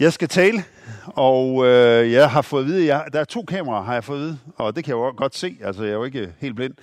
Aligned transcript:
Jeg 0.00 0.12
skal 0.12 0.28
tale, 0.28 0.64
og 1.06 1.66
øh, 1.66 2.12
jeg 2.12 2.30
har 2.30 2.42
fået 2.42 2.62
at 2.62 2.68
vide, 2.68 2.86
jeg, 2.86 3.04
der 3.12 3.20
er 3.20 3.24
to 3.24 3.42
kameraer, 3.42 3.82
har 3.82 3.92
jeg 3.92 4.04
fået 4.04 4.16
at 4.16 4.22
vide, 4.22 4.38
og 4.56 4.76
det 4.76 4.84
kan 4.84 4.90
jeg 4.90 4.96
jo 4.96 5.14
godt 5.16 5.36
se, 5.36 5.56
altså 5.64 5.82
jeg 5.82 5.90
er 5.90 5.94
jo 5.94 6.04
ikke 6.04 6.32
helt 6.38 6.56
blind. 6.56 6.74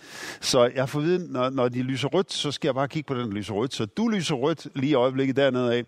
Så 0.42 0.64
jeg 0.64 0.82
har 0.82 0.86
fået 0.86 1.04
at 1.04 1.10
vide, 1.10 1.34
når, 1.34 1.50
når 1.50 1.68
de 1.68 1.82
lyser 1.82 2.08
rødt, 2.08 2.34
så 2.34 2.52
skal 2.52 2.68
jeg 2.68 2.76
bare 2.76 2.88
kigge 2.88 3.08
på 3.08 3.14
den, 3.14 3.28
der 3.28 3.34
lyser 3.34 3.54
rødt. 3.54 3.74
Så 3.74 3.86
du 3.86 4.08
lyser 4.08 4.36
rødt 4.36 4.68
lige 4.76 4.92
i 4.92 4.94
øjeblikket 4.94 5.36
dernede 5.36 5.76
af, 5.76 5.84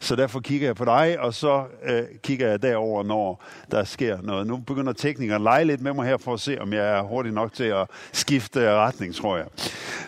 så 0.00 0.16
derfor 0.16 0.40
kigger 0.40 0.68
jeg 0.68 0.76
på 0.76 0.84
dig, 0.84 1.16
og 1.20 1.34
så 1.34 1.64
øh, 1.84 2.02
kigger 2.22 2.48
jeg 2.48 2.62
derover, 2.62 3.02
når 3.02 3.44
der 3.70 3.84
sker 3.84 4.18
noget. 4.22 4.46
Nu 4.46 4.56
begynder 4.56 4.92
teknikeren 4.92 5.42
at 5.42 5.44
lege 5.44 5.64
lidt 5.64 5.80
med 5.80 5.92
mig 5.92 6.06
her, 6.06 6.16
for 6.16 6.34
at 6.34 6.40
se, 6.40 6.60
om 6.60 6.72
jeg 6.72 6.98
er 6.98 7.02
hurtig 7.02 7.32
nok 7.32 7.52
til 7.52 7.64
at 7.64 7.86
skifte 8.12 8.60
øh, 8.60 8.66
retning, 8.66 9.14
tror 9.14 9.36
jeg. 9.36 9.46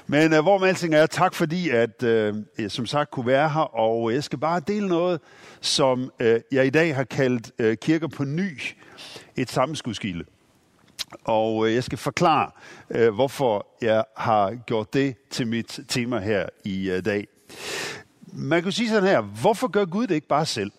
Men 0.06 0.32
øh, 0.32 0.42
hvor 0.42 0.58
med 0.58 0.68
alting 0.68 0.94
er, 0.94 1.06
tak 1.06 1.34
fordi, 1.34 1.70
at 1.70 2.02
øh, 2.02 2.34
jeg 2.58 2.70
som 2.70 2.86
sagt 2.86 3.10
kunne 3.10 3.26
være 3.26 3.48
her, 3.48 3.76
og 3.78 4.12
jeg 4.12 4.24
skal 4.24 4.38
bare 4.38 4.60
dele 4.66 4.88
noget, 4.88 5.20
som 5.60 6.10
øh, 6.20 6.40
jeg 6.52 6.66
i 6.66 6.70
dag 6.70 6.96
har 6.96 7.04
kaldt 7.04 7.52
øh, 7.58 7.75
Øh, 7.76 7.80
kirker 7.80 8.08
på 8.08 8.24
ny, 8.24 8.60
et 9.36 9.50
sammenskudskilde. 9.50 10.24
Og 11.24 11.68
øh, 11.68 11.74
jeg 11.74 11.84
skal 11.84 11.98
forklare, 11.98 12.50
øh, 12.90 13.14
hvorfor 13.14 13.66
jeg 13.82 14.04
har 14.16 14.54
gjort 14.54 14.94
det 14.94 15.16
til 15.30 15.46
mit 15.46 15.80
tema 15.88 16.18
her 16.18 16.46
i 16.64 17.00
dag. 17.04 17.26
Man 18.32 18.62
kan 18.62 18.72
sige 18.72 18.88
sådan 18.88 19.08
her, 19.08 19.20
hvorfor 19.20 19.68
gør 19.68 19.84
Gud 19.84 20.06
det 20.06 20.14
ikke 20.14 20.28
bare 20.28 20.46
selv? 20.46 20.72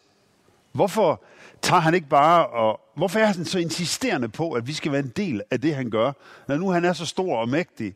Hvorfor 0.71 1.23
tager 1.61 1.79
han 1.79 1.93
ikke 1.93 2.09
bare, 2.09 2.47
og 2.47 2.79
hvorfor 2.95 3.19
er 3.19 3.25
han 3.25 3.45
så 3.45 3.59
insisterende 3.59 4.29
på, 4.29 4.51
at 4.51 4.67
vi 4.67 4.73
skal 4.73 4.91
være 4.91 5.01
en 5.01 5.13
del 5.15 5.41
af 5.51 5.61
det, 5.61 5.75
han 5.75 5.89
gør, 5.89 6.11
når 6.47 6.57
nu 6.57 6.69
han 6.69 6.85
er 6.85 6.93
så 6.93 7.05
stor 7.05 7.37
og 7.37 7.49
mægtig, 7.49 7.93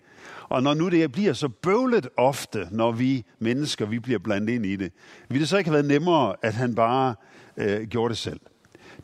og 0.49 0.63
når 0.63 0.73
nu 0.73 0.89
det 0.89 1.11
bliver 1.11 1.33
så 1.33 1.49
bøvlet 1.49 2.07
ofte, 2.17 2.67
når 2.71 2.91
vi 2.91 3.25
mennesker 3.39 3.85
vi 3.85 3.99
bliver 3.99 4.19
blandet 4.19 4.53
ind 4.53 4.65
i 4.65 4.75
det, 4.75 4.91
ville 5.29 5.41
det 5.41 5.49
så 5.49 5.57
ikke 5.57 5.69
have 5.69 5.73
været 5.73 5.85
nemmere, 5.85 6.35
at 6.41 6.53
han 6.53 6.75
bare 6.75 7.15
øh, 7.57 7.87
gjorde 7.87 8.09
det 8.09 8.17
selv? 8.17 8.39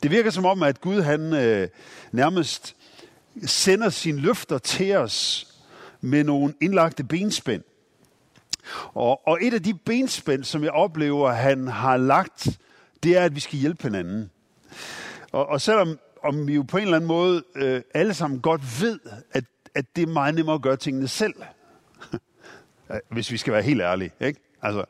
Det 0.02 0.10
virker 0.10 0.30
som 0.30 0.44
om, 0.44 0.62
at 0.62 0.80
Gud 0.80 1.00
han 1.00 1.32
øh, 1.34 1.68
nærmest 2.12 2.76
sender 3.46 3.88
sine 3.88 4.20
løfter 4.20 4.58
til 4.58 4.96
os 4.96 5.48
med 6.00 6.24
nogle 6.24 6.54
indlagte 6.60 7.04
benspænd. 7.04 7.62
Og, 8.94 9.28
og 9.28 9.38
et 9.42 9.54
af 9.54 9.62
de 9.62 9.74
benspænd, 9.74 10.44
som 10.44 10.64
jeg 10.64 10.70
oplever, 10.70 11.32
han 11.32 11.68
har 11.68 11.96
lagt, 11.96 12.58
det 13.02 13.16
er, 13.16 13.24
at 13.24 13.34
vi 13.34 13.40
skal 13.40 13.58
hjælpe 13.58 13.82
hinanden. 13.82 14.30
Og, 15.32 15.46
og 15.46 15.60
selvom 15.60 15.98
om 16.22 16.48
vi 16.48 16.54
jo 16.54 16.62
på 16.62 16.76
en 16.76 16.82
eller 16.82 16.96
anden 16.96 17.08
måde 17.08 17.42
øh, 17.56 17.82
alle 17.94 18.14
sammen 18.14 18.40
godt 18.40 18.82
ved, 18.82 18.98
at, 19.32 19.44
at 19.74 19.96
det 19.96 20.02
er 20.02 20.06
meget 20.12 20.34
nemmere 20.34 20.54
at 20.54 20.62
gøre 20.62 20.76
tingene 20.76 21.08
selv. 21.08 21.34
Hvis 23.10 23.30
vi 23.30 23.36
skal 23.36 23.52
være 23.52 23.62
helt 23.62 23.80
ærlige. 23.80 24.12
Ikke? 24.20 24.40
Altså, 24.62 24.84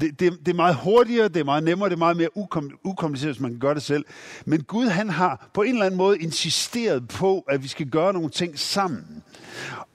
det, 0.00 0.20
det, 0.20 0.38
det 0.46 0.48
er 0.48 0.56
meget 0.56 0.76
hurtigere, 0.76 1.28
det 1.28 1.36
er 1.36 1.44
meget 1.44 1.64
nemmere, 1.64 1.88
det 1.88 1.94
er 1.94 1.98
meget 1.98 2.16
mere 2.16 2.36
ukom, 2.36 2.70
ukompliceret, 2.84 3.34
hvis 3.34 3.40
man 3.40 3.50
kan 3.50 3.60
gøre 3.60 3.74
det 3.74 3.82
selv. 3.82 4.04
Men 4.44 4.62
Gud 4.62 4.86
han 4.86 5.10
har 5.10 5.48
på 5.54 5.62
en 5.62 5.72
eller 5.72 5.86
anden 5.86 5.98
måde 5.98 6.18
insisteret 6.18 7.08
på, 7.08 7.44
at 7.48 7.62
vi 7.62 7.68
skal 7.68 7.86
gøre 7.86 8.12
nogle 8.12 8.30
ting 8.30 8.58
sammen. 8.58 9.22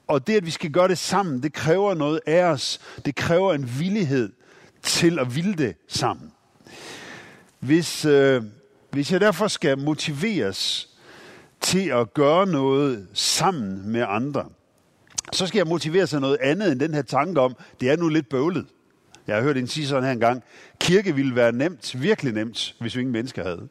Og 0.06 0.26
det, 0.26 0.36
at 0.36 0.46
vi 0.46 0.50
skal 0.50 0.70
gøre 0.70 0.88
det 0.88 0.98
sammen, 0.98 1.42
det 1.42 1.52
kræver 1.52 1.94
noget 1.94 2.20
af 2.26 2.44
os. 2.44 2.80
Det 3.04 3.14
kræver 3.14 3.54
en 3.54 3.70
villighed 3.78 4.32
til 4.82 5.18
at 5.18 5.36
ville 5.36 5.54
det 5.54 5.76
sammen. 5.88 6.32
Hvis, 7.58 8.04
øh, 8.04 8.42
hvis 8.90 9.12
jeg 9.12 9.20
derfor 9.20 9.48
skal 9.48 9.78
motiveres 9.78 10.88
til 11.60 11.88
at 11.88 12.14
gøre 12.14 12.46
noget 12.46 13.08
sammen 13.12 13.92
med 13.92 14.04
andre, 14.08 14.44
så 15.32 15.46
skal 15.46 15.58
jeg 15.58 15.66
motiveres 15.66 16.14
af 16.14 16.20
noget 16.20 16.38
andet 16.40 16.72
end 16.72 16.80
den 16.80 16.94
her 16.94 17.02
tanke 17.02 17.40
om, 17.40 17.56
det 17.80 17.90
er 17.90 17.96
nu 17.96 18.08
lidt 18.08 18.28
bøvlet. 18.28 18.66
Jeg 19.26 19.36
har 19.36 19.42
hørt 19.42 19.56
en 19.56 19.66
sige 19.66 19.86
sådan 19.86 20.04
her 20.04 20.12
engang, 20.12 20.42
kirke 20.80 21.14
ville 21.14 21.36
være 21.36 21.52
nemt, 21.52 22.02
virkelig 22.02 22.32
nemt, 22.32 22.74
hvis 22.80 22.96
vi 22.96 23.00
ingen 23.00 23.12
mennesker 23.12 23.44
havde. 23.44 23.68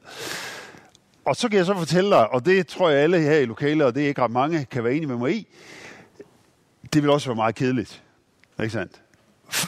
Og 1.25 1.35
så 1.35 1.49
kan 1.49 1.57
jeg 1.57 1.65
så 1.65 1.77
fortælle 1.77 2.09
dig, 2.09 2.33
og 2.33 2.45
det 2.45 2.67
tror 2.67 2.89
jeg 2.89 2.99
alle 2.99 3.19
her 3.19 3.37
i 3.37 3.45
lokalet, 3.45 3.85
og 3.85 3.95
det 3.95 4.03
er 4.03 4.07
ikke 4.07 4.21
ret 4.21 4.31
mange, 4.31 4.65
kan 4.65 4.83
være 4.83 4.93
enige 4.93 5.07
med 5.07 5.17
mig 5.17 5.35
i, 5.35 5.47
det 6.93 7.01
vil 7.01 7.11
også 7.11 7.29
være 7.29 7.35
meget 7.35 7.55
kedeligt. 7.55 8.03
Ikke 8.59 8.73
sandt? 8.73 9.01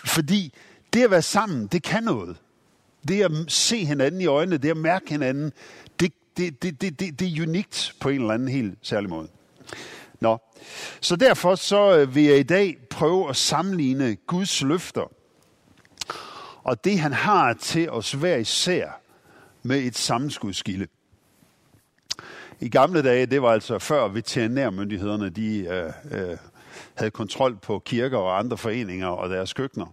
Fordi 0.05 0.53
det 0.93 1.03
at 1.03 1.11
være 1.11 1.21
sammen, 1.21 1.67
det 1.67 1.83
kan 1.83 2.03
noget. 2.03 2.37
Det 3.07 3.23
at 3.23 3.31
se 3.47 3.85
hinanden 3.85 4.21
i 4.21 4.25
øjnene, 4.25 4.57
det 4.57 4.69
at 4.69 4.77
mærke 4.77 5.09
hinanden, 5.09 5.53
det, 5.99 6.13
det, 6.37 6.63
det, 6.63 6.81
det, 6.81 6.99
det, 6.99 7.19
det 7.19 7.37
er 7.37 7.41
unikt 7.41 7.93
på 7.99 8.09
en 8.09 8.21
eller 8.21 8.33
anden 8.33 8.47
helt 8.47 8.77
særlig 8.81 9.09
måde. 9.09 9.27
Nå, 10.19 10.37
så 11.01 11.15
derfor 11.15 11.55
så 11.55 11.97
øh, 11.97 12.15
vil 12.15 12.23
jeg 12.23 12.39
i 12.39 12.43
dag 12.43 12.77
prøve 12.89 13.29
at 13.29 13.35
sammenligne 13.35 14.15
Guds 14.15 14.61
løfter 14.61 15.11
og 16.63 16.83
det 16.83 16.99
han 16.99 17.13
har 17.13 17.53
til 17.53 17.89
os 17.89 18.11
hver 18.11 18.35
især 18.35 19.01
med 19.63 19.79
et 19.79 19.97
sammenskudskilde. 19.97 20.87
I 22.59 22.69
gamle 22.69 23.01
dage, 23.01 23.25
det 23.25 23.41
var 23.41 23.51
altså 23.51 23.79
før 23.79 24.07
veterinærmyndighederne, 24.07 25.29
de 25.29 25.57
øh, 25.59 25.91
øh, 26.11 26.37
havde 26.93 27.11
kontrol 27.11 27.55
på 27.55 27.79
kirker 27.79 28.17
og 28.17 28.39
andre 28.39 28.57
foreninger 28.57 29.07
og 29.07 29.29
deres 29.29 29.53
køkkener 29.53 29.85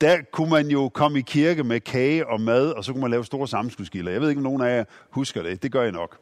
der 0.00 0.18
kunne 0.32 0.50
man 0.50 0.68
jo 0.68 0.88
komme 0.88 1.18
i 1.18 1.22
kirke 1.22 1.64
med 1.64 1.80
kage 1.80 2.26
og 2.26 2.40
mad, 2.40 2.70
og 2.70 2.84
så 2.84 2.92
kunne 2.92 3.00
man 3.00 3.10
lave 3.10 3.24
store 3.24 3.48
sammenskudskilder. 3.48 4.12
Jeg 4.12 4.20
ved 4.20 4.28
ikke, 4.28 4.38
om 4.38 4.42
nogen 4.42 4.62
af 4.62 4.76
jer 4.76 4.84
husker 5.10 5.42
det. 5.42 5.62
Det 5.62 5.72
gør 5.72 5.82
jeg 5.82 5.92
nok. 5.92 6.18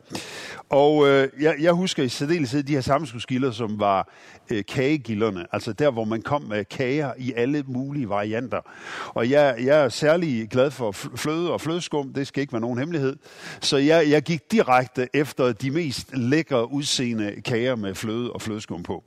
Og 0.69 1.09
øh, 1.09 1.29
jeg, 1.41 1.55
jeg 1.61 1.73
husker 1.73 2.03
i 2.03 2.09
særdeleshed 2.09 2.63
de 2.63 2.73
her 2.73 2.81
sammenskudskilder, 2.81 3.51
som 3.51 3.81
var 3.81 4.09
øh, 4.51 4.65
kagegilderne. 4.69 5.47
Altså 5.53 5.73
der, 5.73 5.91
hvor 5.91 6.05
man 6.05 6.23
kom 6.23 6.43
med 6.43 6.65
kager 6.65 7.13
i 7.19 7.33
alle 7.37 7.65
mulige 7.67 8.09
varianter. 8.09 8.61
Og 9.09 9.31
jeg, 9.31 9.57
jeg 9.65 9.85
er 9.85 9.89
særlig 9.89 10.49
glad 10.49 10.71
for 10.71 10.93
fløde 10.93 11.53
og 11.53 11.61
flødeskum. 11.61 12.13
Det 12.13 12.27
skal 12.27 12.41
ikke 12.41 12.53
være 12.53 12.61
nogen 12.61 12.79
hemmelighed. 12.79 13.17
Så 13.61 13.77
jeg, 13.77 14.11
jeg 14.11 14.23
gik 14.23 14.53
direkte 14.53 15.09
efter 15.15 15.53
de 15.53 15.71
mest 15.71 16.17
lækre 16.17 16.73
udseende 16.73 17.43
kager 17.45 17.77
med 17.77 17.95
fløde 17.95 18.33
og 18.33 18.43
flødeskum 18.43 18.83
på. 18.83 19.05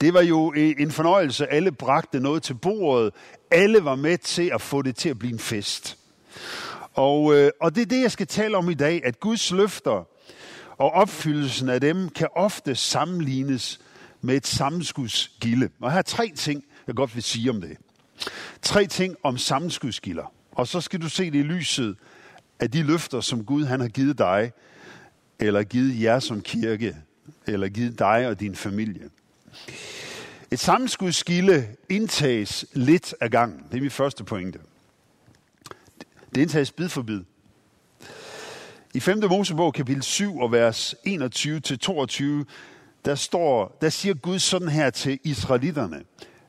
Det 0.00 0.14
var 0.14 0.22
jo 0.22 0.52
en 0.56 0.90
fornøjelse. 0.90 1.52
Alle 1.52 1.72
bragte 1.72 2.20
noget 2.20 2.42
til 2.42 2.54
bordet. 2.54 3.12
Alle 3.50 3.84
var 3.84 3.94
med 3.94 4.18
til 4.18 4.50
at 4.54 4.60
få 4.60 4.82
det 4.82 4.96
til 4.96 5.08
at 5.08 5.18
blive 5.18 5.32
en 5.32 5.38
fest. 5.38 5.98
Og, 6.94 7.34
øh, 7.34 7.50
og 7.60 7.74
det 7.74 7.82
er 7.82 7.86
det, 7.86 8.02
jeg 8.02 8.12
skal 8.12 8.26
tale 8.26 8.56
om 8.56 8.70
i 8.70 8.74
dag, 8.74 9.04
at 9.04 9.20
Guds 9.20 9.50
løfter 9.50 10.08
og 10.78 10.90
opfyldelsen 10.90 11.68
af 11.68 11.80
dem 11.80 12.08
kan 12.08 12.28
ofte 12.36 12.74
sammenlignes 12.74 13.80
med 14.20 14.36
et 14.36 14.46
sammenskudsgilde. 14.46 15.68
Og 15.80 15.92
her 15.92 15.98
er 15.98 16.02
tre 16.02 16.32
ting, 16.36 16.64
jeg 16.86 16.94
godt 16.94 17.14
vil 17.14 17.22
sige 17.22 17.50
om 17.50 17.60
det. 17.60 17.76
Tre 18.62 18.86
ting 18.86 19.16
om 19.22 19.38
sammenskudsgilder. 19.38 20.32
Og 20.52 20.68
så 20.68 20.80
skal 20.80 21.00
du 21.00 21.08
se 21.08 21.30
det 21.30 21.38
i 21.38 21.42
lyset 21.42 21.96
af 22.60 22.70
de 22.70 22.82
løfter, 22.82 23.20
som 23.20 23.44
Gud 23.44 23.64
han 23.64 23.80
har 23.80 23.88
givet 23.88 24.18
dig, 24.18 24.52
eller 25.38 25.62
givet 25.62 26.02
jer 26.02 26.18
som 26.18 26.40
kirke, 26.40 26.96
eller 27.46 27.68
givet 27.68 27.98
dig 27.98 28.28
og 28.28 28.40
din 28.40 28.56
familie. 28.56 29.10
Et 30.56 30.60
sammenskudskilde 30.60 31.68
indtages 31.88 32.66
lidt 32.72 33.14
af 33.20 33.30
gangen. 33.30 33.64
Det 33.70 33.76
er 33.76 33.80
min 33.80 33.90
første 33.90 34.24
pointe. 34.24 34.58
Det 36.34 36.40
indtages 36.40 36.72
bid 36.72 36.88
for 36.88 37.02
bid. 37.02 37.20
I 38.94 39.00
5. 39.00 39.22
Mosebog 39.30 39.74
kapitel 39.74 40.02
7 40.02 40.38
og 40.38 40.52
vers 40.52 40.94
21-22, 41.06 42.24
der, 43.04 43.14
står, 43.14 43.78
der 43.80 43.88
siger 43.88 44.14
Gud 44.14 44.38
sådan 44.38 44.68
her 44.68 44.90
til 44.90 45.18
israelitterne. 45.24 46.02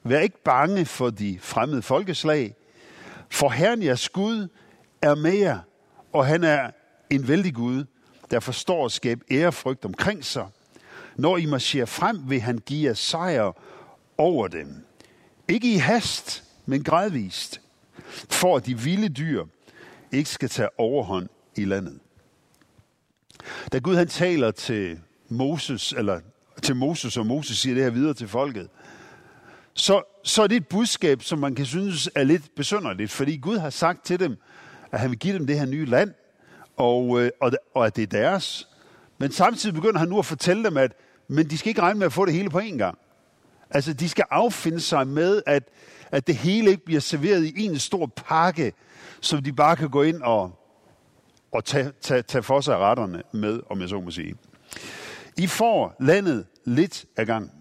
Vær 0.03 0.19
ikke 0.19 0.43
bange 0.43 0.85
for 0.85 1.09
de 1.09 1.39
fremmede 1.41 1.81
folkeslag, 1.81 2.55
for 3.29 3.49
Herren 3.49 3.83
jeres 3.83 4.09
Gud 4.09 4.47
er 5.01 5.15
med 5.15 5.33
jer, 5.33 5.59
og 6.13 6.25
han 6.25 6.43
er 6.43 6.71
en 7.09 7.27
vældig 7.27 7.53
Gud, 7.53 7.85
der 8.31 8.39
forstår 8.39 8.85
at 8.85 8.91
skabe 8.91 9.21
ærefrygt 9.31 9.85
omkring 9.85 10.25
sig. 10.25 10.47
Når 11.15 11.37
I 11.37 11.45
marcherer 11.45 11.85
frem, 11.85 12.29
vil 12.29 12.41
han 12.41 12.57
give 12.57 12.87
jer 12.87 12.93
sejr 12.93 13.53
over 14.17 14.47
dem. 14.47 14.85
Ikke 15.47 15.73
i 15.73 15.77
hast, 15.77 16.43
men 16.65 16.83
gradvist, 16.83 17.61
for 18.29 18.57
at 18.57 18.65
de 18.65 18.79
vilde 18.79 19.09
dyr 19.09 19.45
ikke 20.11 20.29
skal 20.29 20.49
tage 20.49 20.69
overhånd 20.77 21.29
i 21.55 21.65
landet. 21.65 21.99
Da 23.71 23.77
Gud 23.77 23.95
han 23.95 24.07
taler 24.07 24.51
til 24.51 24.99
Moses, 25.29 25.93
eller 25.97 26.19
til 26.61 26.75
Moses, 26.75 27.17
og 27.17 27.25
Moses 27.25 27.57
siger 27.57 27.75
det 27.75 27.83
her 27.83 27.91
videre 27.91 28.13
til 28.13 28.27
folket, 28.27 28.69
så, 29.73 30.03
så 30.23 30.43
er 30.43 30.47
det 30.47 30.55
et 30.55 30.67
budskab, 30.67 31.21
som 31.23 31.39
man 31.39 31.55
kan 31.55 31.65
synes 31.65 32.09
er 32.15 32.23
lidt 32.23 32.55
besynderligt, 32.55 33.11
fordi 33.11 33.37
Gud 33.37 33.57
har 33.57 33.69
sagt 33.69 34.05
til 34.05 34.19
dem, 34.19 34.37
at 34.91 34.99
han 34.99 35.09
vil 35.09 35.19
give 35.19 35.33
dem 35.33 35.47
det 35.47 35.59
her 35.59 35.65
nye 35.65 35.85
land, 35.85 36.13
og, 36.77 37.21
øh, 37.21 37.31
og, 37.41 37.51
og 37.73 37.85
at 37.85 37.95
det 37.95 38.01
er 38.03 38.07
deres. 38.07 38.67
Men 39.17 39.31
samtidig 39.31 39.75
begynder 39.75 39.99
han 39.99 40.07
nu 40.07 40.19
at 40.19 40.25
fortælle 40.25 40.63
dem, 40.63 40.77
at 40.77 40.91
men 41.27 41.49
de 41.49 41.57
skal 41.57 41.69
ikke 41.69 41.81
regne 41.81 41.99
med 41.99 42.05
at 42.05 42.13
få 42.13 42.25
det 42.25 42.33
hele 42.33 42.49
på 42.49 42.59
én 42.59 42.77
gang. 42.77 42.97
Altså, 43.69 43.93
de 43.93 44.09
skal 44.09 44.25
affinde 44.29 44.79
sig 44.79 45.07
med, 45.07 45.41
at, 45.45 45.63
at 46.11 46.27
det 46.27 46.35
hele 46.35 46.69
ikke 46.69 46.85
bliver 46.85 47.01
serveret 47.01 47.43
i 47.45 47.65
en 47.65 47.79
stor 47.79 48.05
pakke, 48.05 48.73
som 49.21 49.43
de 49.43 49.53
bare 49.53 49.75
kan 49.75 49.89
gå 49.89 50.03
ind 50.03 50.21
og, 50.21 50.59
og 51.51 51.65
tage, 51.65 51.91
tage, 52.01 52.21
tage 52.21 52.43
for 52.43 52.61
sig 52.61 52.77
retterne 52.77 53.23
med, 53.31 53.59
om 53.69 53.81
jeg 53.81 53.89
så 53.89 53.99
må 53.99 54.11
sige. 54.11 54.35
I 55.37 55.47
får 55.47 55.95
landet 55.99 56.45
lidt 56.65 57.05
ad 57.17 57.25
gang. 57.25 57.51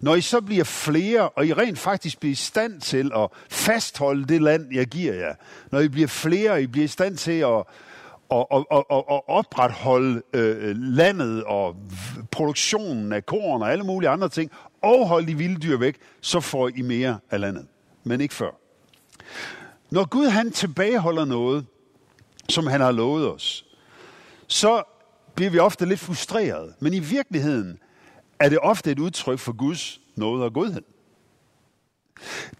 Når 0.00 0.14
I 0.14 0.20
så 0.20 0.40
bliver 0.40 0.64
flere, 0.64 1.28
og 1.28 1.46
I 1.46 1.52
rent 1.52 1.78
faktisk 1.78 2.20
bliver 2.20 2.32
i 2.32 2.34
stand 2.34 2.80
til 2.80 3.10
at 3.16 3.28
fastholde 3.50 4.24
det 4.24 4.42
land, 4.42 4.74
jeg 4.74 4.86
giver 4.86 5.14
jer, 5.14 5.34
når 5.72 5.80
I 5.80 5.88
bliver 5.88 6.08
flere, 6.08 6.50
og 6.50 6.62
I 6.62 6.66
bliver 6.66 6.84
i 6.84 6.88
stand 6.88 7.16
til 7.16 7.40
at, 7.40 7.62
og, 8.28 8.52
og, 8.52 8.90
og, 8.90 9.14
at 9.14 9.22
opretholde 9.26 10.22
øh, 10.32 10.76
landet 10.76 11.44
og 11.44 11.76
produktionen 12.30 13.12
af 13.12 13.26
korn 13.26 13.62
og 13.62 13.72
alle 13.72 13.84
mulige 13.84 14.08
andre 14.10 14.28
ting, 14.28 14.50
og 14.82 15.08
holde 15.08 15.26
de 15.26 15.34
vilde 15.34 15.60
dyr 15.60 15.76
væk, 15.76 15.96
så 16.20 16.40
får 16.40 16.68
I 16.68 16.82
mere 16.82 17.18
af 17.30 17.40
landet. 17.40 17.66
Men 18.04 18.20
ikke 18.20 18.34
før. 18.34 18.50
Når 19.90 20.08
Gud 20.08 20.26
han 20.26 20.50
tilbageholder 20.50 21.24
noget, 21.24 21.66
som 22.48 22.66
han 22.66 22.80
har 22.80 22.92
lovet 22.92 23.32
os, 23.32 23.66
så 24.46 24.82
bliver 25.34 25.50
vi 25.50 25.58
ofte 25.58 25.86
lidt 25.86 26.00
frustreret. 26.00 26.74
Men 26.80 26.94
i 26.94 26.98
virkeligheden 26.98 27.78
er 28.40 28.48
det 28.48 28.58
ofte 28.62 28.90
et 28.90 28.98
udtryk 28.98 29.38
for 29.38 29.52
Guds 29.52 30.00
noget 30.16 30.44
og 30.44 30.52
godhed. 30.52 30.82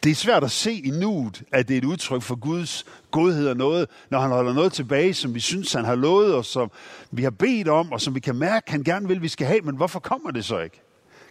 Det 0.05 0.11
er 0.11 0.15
svært 0.15 0.45
at 0.45 0.51
se 0.51 0.73
i 0.73 0.91
nuet, 0.91 1.43
at 1.53 1.69
det 1.69 1.75
er 1.75 1.79
et 1.79 1.85
udtryk 1.85 2.23
for 2.23 2.35
Guds 2.35 2.85
godhed 3.11 3.49
og 3.49 3.57
noget, 3.57 3.89
når 4.11 4.21
han 4.21 4.31
holder 4.31 4.53
noget 4.53 4.73
tilbage, 4.73 5.15
som 5.15 5.35
vi 5.35 5.41
synes, 5.41 5.73
han 5.73 5.85
har 5.85 5.95
lovet 5.95 6.35
os, 6.35 6.47
som 6.47 6.71
vi 7.11 7.23
har 7.23 7.31
bedt 7.31 7.69
om, 7.69 7.93
og 7.93 8.01
som 8.01 8.15
vi 8.15 8.21
kan 8.21 8.37
mærke, 8.37 8.71
han 8.71 8.83
gerne 8.83 9.09
vil, 9.09 9.23
vi 9.23 9.29
skal 9.29 9.47
have, 9.47 9.61
men 9.61 9.77
hvorfor 9.77 10.01
kommer 10.01 10.31
det 10.31 10.45
så 10.45 10.59
ikke? 10.59 10.83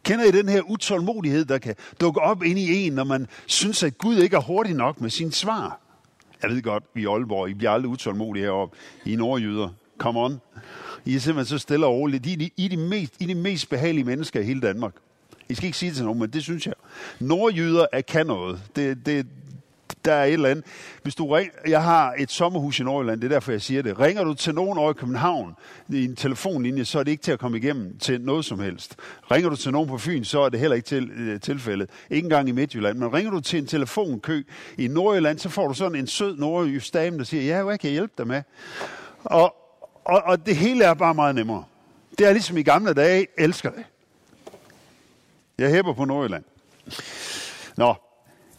Kender 0.03 0.25
I 0.25 0.31
den 0.31 0.50
her 0.50 0.62
utålmodighed, 0.62 1.45
der 1.45 1.57
kan 1.57 1.75
dukke 2.01 2.21
op 2.21 2.44
ind 2.44 2.59
i 2.59 2.85
en, 2.85 2.94
når 2.94 3.03
man 3.03 3.27
synes, 3.45 3.83
at 3.83 3.97
Gud 3.97 4.18
ikke 4.18 4.35
er 4.35 4.41
hurtig 4.41 4.74
nok 4.74 5.01
med 5.01 5.09
sin 5.09 5.31
svar? 5.31 5.79
Jeg 6.41 6.50
ved 6.50 6.62
godt, 6.62 6.83
vi 6.94 7.01
i 7.01 7.06
Aalborg, 7.06 7.50
I 7.50 7.53
bliver 7.53 7.71
aldrig 7.71 7.89
utålmodige 7.89 8.45
heroppe. 8.45 8.77
I 9.06 9.13
er 9.13 9.18
nordjyder. 9.18 9.69
Come 9.97 10.19
on. 10.19 10.41
I 11.06 11.15
er 11.15 11.19
simpelthen 11.19 11.59
så 11.59 11.62
stille 11.62 11.85
og 11.85 11.94
roligt. 11.94 12.25
I 12.25 12.33
er, 12.33 12.50
I, 12.57 12.65
er 12.65 12.69
de 12.69 12.77
mest, 12.77 13.13
I 13.19 13.24
er 13.24 13.27
de 13.27 13.35
mest 13.35 13.69
behagelige 13.69 14.03
mennesker 14.03 14.39
i 14.39 14.44
hele 14.44 14.62
Danmark. 14.62 14.94
I 15.50 15.56
skal 15.56 15.66
ikke 15.66 15.78
sige 15.78 15.90
det 15.90 15.96
til 15.96 16.06
nogen, 16.06 16.20
men 16.20 16.30
det 16.30 16.44
synes 16.44 16.66
jeg. 16.66 16.74
Nordjyder 17.20 17.86
er 17.94 18.02
kan 18.02 18.28
noget. 18.28 18.62
Det, 18.76 19.06
det, 19.06 19.28
der 20.06 20.14
er 20.14 20.26
et 20.26 20.34
eller 20.34 20.50
andet. 20.50 20.66
Hvis 21.04 21.16
du 21.16 21.28
ring, 21.28 21.50
jeg 21.68 21.84
har 21.84 22.14
et 22.18 22.32
sommerhus 22.32 22.80
i 22.80 22.84
Nordjylland, 22.84 23.22
det 23.22 23.28
er 23.28 23.36
derfor, 23.36 23.52
jeg 23.52 23.62
siger 23.62 23.82
det. 23.82 24.00
Ringer 24.00 24.24
du 24.24 24.34
til 24.34 24.56
nogen 24.56 24.78
over 24.78 24.92
i 24.92 24.94
København 24.94 25.56
i 25.90 26.06
en 26.06 26.16
telefonlinje, 26.16 26.86
så 26.86 27.00
er 27.00 27.04
det 27.04 27.12
ikke 27.12 27.24
til 27.24 27.32
at 27.32 27.40
komme 27.40 27.58
igennem 27.58 27.98
til 27.98 28.22
noget 28.22 28.46
som 28.46 28.60
helst. 28.60 28.96
Ringer 29.32 29.50
du 29.50 29.56
til 29.56 29.72
nogen 29.72 29.90
på 29.90 29.98
Fyn, 29.98 30.24
så 30.24 30.42
er 30.42 30.50
det 30.50 30.60
heller 30.60 30.76
ikke 30.76 30.86
til, 30.86 31.12
øh, 31.12 31.40
tilfældet. 31.40 31.90
Ikke 32.10 32.26
engang 32.26 32.50
i 32.50 32.52
Midtjylland. 32.52 32.98
Men 32.98 33.14
ringer 33.14 33.32
du 33.32 33.40
til 33.40 33.60
en 33.60 33.68
telefonkø 33.68 34.44
i 34.78 34.88
Nordjylland, 34.88 35.40
så 35.40 35.50
får 35.50 35.68
du 35.68 35.74
sådan 35.74 35.96
en 35.96 36.08
sød 36.08 36.38
nordjysk 36.38 36.94
dame, 36.94 37.18
der 37.18 37.24
siger, 37.24 37.44
ja, 37.44 37.64
hvad 37.64 37.78
kan 37.78 37.88
jeg 37.88 37.94
hjælpe 37.94 38.14
dig 38.18 38.28
med? 38.28 38.42
Og, 39.24 39.56
og, 40.06 40.22
og 40.26 40.46
det 40.46 40.56
hele 40.56 40.84
er 40.84 40.94
bare 40.94 41.14
meget 41.14 41.36
nemmere. 41.36 41.64
Det 42.18 42.28
er 42.28 42.32
ligesom 42.32 42.58
i 42.58 42.64
gamle 42.64 42.94
dage, 42.94 43.28
elsker 43.38 43.70
det. 43.70 43.84
Jeg 45.57 45.69
hæber 45.69 45.94
på 45.94 46.06
Nordjylland. 46.06 46.44
Nå, 47.77 47.95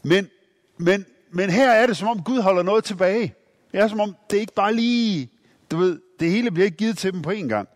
men, 0.02 0.28
men, 0.76 1.06
men 1.30 1.50
her 1.50 1.70
er 1.70 1.86
det, 1.86 1.96
som 1.96 2.08
om 2.08 2.22
Gud 2.22 2.40
holder 2.40 2.62
noget 2.62 2.84
tilbage. 2.84 3.34
Det 3.72 3.80
er 3.80 3.88
som 3.88 4.00
om, 4.00 4.16
det 4.30 4.36
er 4.36 4.40
ikke 4.40 4.54
bare 4.54 4.74
lige, 4.74 5.30
du 5.70 5.76
ved, 5.76 6.00
det 6.20 6.30
hele 6.30 6.50
bliver 6.50 6.64
ikke 6.64 6.76
givet 6.76 6.98
til 6.98 7.12
dem 7.12 7.22
på 7.22 7.30
en 7.30 7.48
gang. 7.48 7.68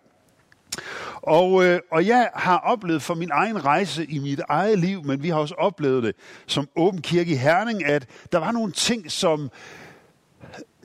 Og, 1.16 1.64
øh, 1.64 1.80
og 1.90 2.06
jeg 2.06 2.30
har 2.34 2.58
oplevet 2.58 3.02
for 3.02 3.14
min 3.14 3.30
egen 3.32 3.64
rejse 3.64 4.06
i 4.06 4.18
mit 4.18 4.40
eget 4.48 4.78
liv, 4.78 5.04
men 5.04 5.22
vi 5.22 5.28
har 5.28 5.36
også 5.36 5.54
oplevet 5.54 6.02
det 6.02 6.14
som 6.46 6.68
åben 6.76 7.02
kirke 7.02 7.32
i 7.32 7.36
Herning, 7.36 7.84
at 7.84 8.06
der 8.32 8.38
var 8.38 8.52
nogle 8.52 8.72
ting, 8.72 9.10
som, 9.10 9.50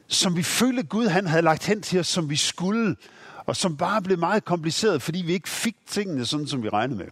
som 0.07 0.37
vi 0.37 0.43
følte 0.43 0.83
Gud 0.83 1.07
han 1.07 1.27
havde 1.27 1.41
lagt 1.41 1.65
hen 1.65 1.81
til 1.81 1.99
os, 1.99 2.07
som 2.07 2.29
vi 2.29 2.35
skulle, 2.35 2.95
og 3.45 3.55
som 3.55 3.77
bare 3.77 4.01
blev 4.01 4.19
meget 4.19 4.45
kompliceret, 4.45 5.01
fordi 5.01 5.21
vi 5.21 5.33
ikke 5.33 5.49
fik 5.49 5.75
tingene 5.87 6.25
sådan, 6.25 6.47
som 6.47 6.63
vi 6.63 6.69
regnede 6.69 6.97
med. 6.97 7.07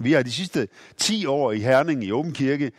Vi 0.00 0.12
har 0.12 0.22
de 0.22 0.32
sidste 0.32 0.68
10 0.96 1.26
år 1.26 1.52
i 1.52 1.58
Herning 1.58 2.04
i 2.04 2.12
Åben 2.12 2.32
Kirke 2.32 2.72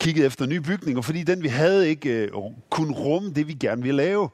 kigget 0.00 0.26
efter 0.26 0.46
nye 0.46 0.60
bygninger, 0.60 1.02
fordi 1.02 1.22
den 1.22 1.42
vi 1.42 1.48
havde 1.48 1.88
ikke 1.88 2.10
øh, 2.10 2.30
kunne 2.70 2.94
rumme 2.94 3.32
det, 3.34 3.48
vi 3.48 3.54
gerne 3.54 3.82
ville 3.82 3.96
lave. 3.96 4.28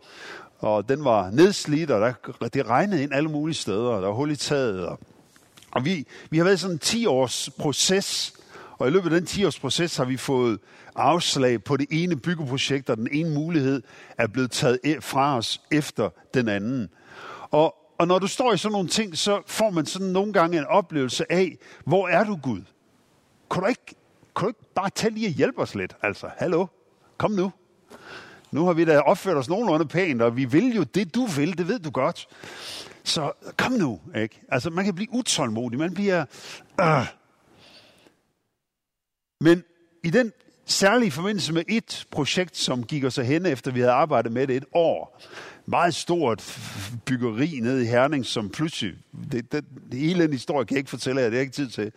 Og 0.59 0.89
den 0.89 1.05
var 1.05 1.31
nedslidt, 1.31 1.91
og 1.91 2.01
der, 2.01 2.49
det 2.49 2.67
regnede 2.67 3.03
ind 3.03 3.15
alle 3.15 3.29
mulige 3.29 3.55
steder, 3.55 3.89
og 3.89 4.03
der 4.03 4.09
var 4.09 4.15
hul 4.15 4.31
i 4.31 4.37
taget. 4.37 4.87
Og, 4.87 5.01
og 5.71 5.85
vi, 5.85 6.07
vi 6.31 6.39
har 6.39 6.45
været 6.45 6.61
sådan 6.61 6.75
en 6.75 6.81
10-års 6.85 7.51
proces, 7.59 8.33
og 8.79 8.89
i 8.89 8.91
løbet 8.91 9.13
af 9.13 9.21
den 9.21 9.29
10-års 9.29 9.59
proces 9.59 9.97
har 9.97 10.05
vi 10.05 10.17
fået 10.17 10.59
afslag 10.95 11.65
på 11.65 11.77
det 11.77 11.87
ene 11.91 12.17
byggeprojekt, 12.17 12.91
og 12.91 12.97
den 12.97 13.09
ene 13.13 13.31
mulighed 13.31 13.83
er 14.19 14.27
blevet 14.27 14.51
taget 14.51 14.79
e-, 14.87 14.99
fra 15.01 15.37
os 15.37 15.61
efter 15.73 16.11
den 16.35 16.49
anden. 16.49 16.89
Og, 17.51 17.75
og 17.99 18.07
når 18.07 18.19
du 18.19 18.27
står 18.27 18.53
i 18.53 18.59
sådan 18.59 18.73
nogle 18.73 18.89
ting, 18.89 19.19
så 19.19 19.43
får 19.47 19.71
man 19.71 19.87
sådan 19.87 20.09
nogle 20.09 20.33
gange 20.33 20.59
en 20.59 20.67
oplevelse 20.67 21.33
af, 21.33 21.59
hvor 21.85 22.09
er 22.09 22.25
du 22.25 22.37
Gud? 22.43 22.63
Kan 23.51 23.63
du 23.63 23.69
ikke, 23.69 23.95
kan 24.37 24.43
du 24.43 24.49
ikke 24.49 24.75
bare 24.75 24.91
tage 24.91 25.15
lige 25.15 25.29
og 25.29 25.33
hjælpe 25.33 25.59
os 25.59 25.75
lidt? 25.75 25.97
Altså, 26.03 26.31
hallo, 26.37 26.67
kom 27.19 27.31
nu. 27.31 27.53
Nu 28.53 28.67
har 28.67 28.73
vi 28.73 28.85
da 28.85 29.01
opført 29.01 29.37
os 29.37 29.49
nogenlunde 29.49 29.87
pænt, 29.87 30.23
og 30.23 30.37
vi 30.37 30.45
vil 30.45 30.75
jo 30.77 30.83
det, 30.83 31.15
du 31.15 31.27
vil, 31.27 31.59
det 31.59 31.69
ved 31.69 31.79
du 31.79 31.91
godt. 31.91 32.29
Så 33.05 33.33
kom 33.57 33.73
nu, 33.73 34.01
ikke? 34.17 34.41
Altså, 34.49 34.71
man 34.71 34.85
kan 34.85 34.95
blive 34.95 35.13
utålmodig, 35.13 35.79
man 35.79 35.95
bliver... 35.95 36.25
Øh. 36.81 37.07
Men 39.41 39.65
i 40.05 40.11
den 40.11 40.33
særlige 40.67 41.11
forbindelse 41.11 41.53
med 41.53 41.63
et 41.69 42.07
projekt, 42.11 42.57
som 42.57 42.83
gik 42.83 43.05
os 43.05 43.17
hen 43.17 43.47
efter 43.47 43.71
vi 43.71 43.81
havde 43.81 43.93
arbejdet 43.93 44.33
med 44.33 44.47
det 44.47 44.57
et 44.57 44.65
år, 44.73 45.23
meget 45.67 45.95
stort 45.95 46.59
byggeri 47.05 47.61
nede 47.63 47.83
i 47.83 47.87
Herning, 47.87 48.27
som 48.27 48.51
pludselig, 48.51 48.95
det, 49.33 49.53
det, 49.53 49.65
det 49.93 50.01
hele 50.01 50.23
den 50.23 50.33
historie 50.33 50.67
kan 50.67 50.75
jeg 50.75 50.79
ikke 50.79 50.91
fortælle 50.91 51.21
jer, 51.21 51.31
det 51.31 51.37
er 51.37 51.41
ikke 51.41 51.53
tid 51.53 51.69
til, 51.69 51.93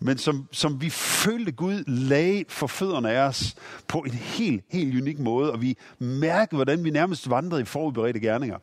men 0.00 0.18
som, 0.18 0.48
som 0.52 0.80
vi 0.80 0.90
følte 0.90 1.52
Gud 1.52 1.84
lagde 1.86 2.44
for 2.48 2.66
fødderne 2.66 3.10
af 3.10 3.28
os 3.28 3.54
på 3.88 3.98
en 3.98 4.12
helt, 4.12 4.64
helt 4.70 5.00
unik 5.00 5.18
måde, 5.18 5.52
og 5.52 5.62
vi 5.62 5.76
mærkede, 5.98 6.56
hvordan 6.56 6.84
vi 6.84 6.90
nærmest 6.90 7.30
vandrede 7.30 7.62
i 7.62 7.64
forudberedte 7.64 8.20
gerninger. 8.20 8.58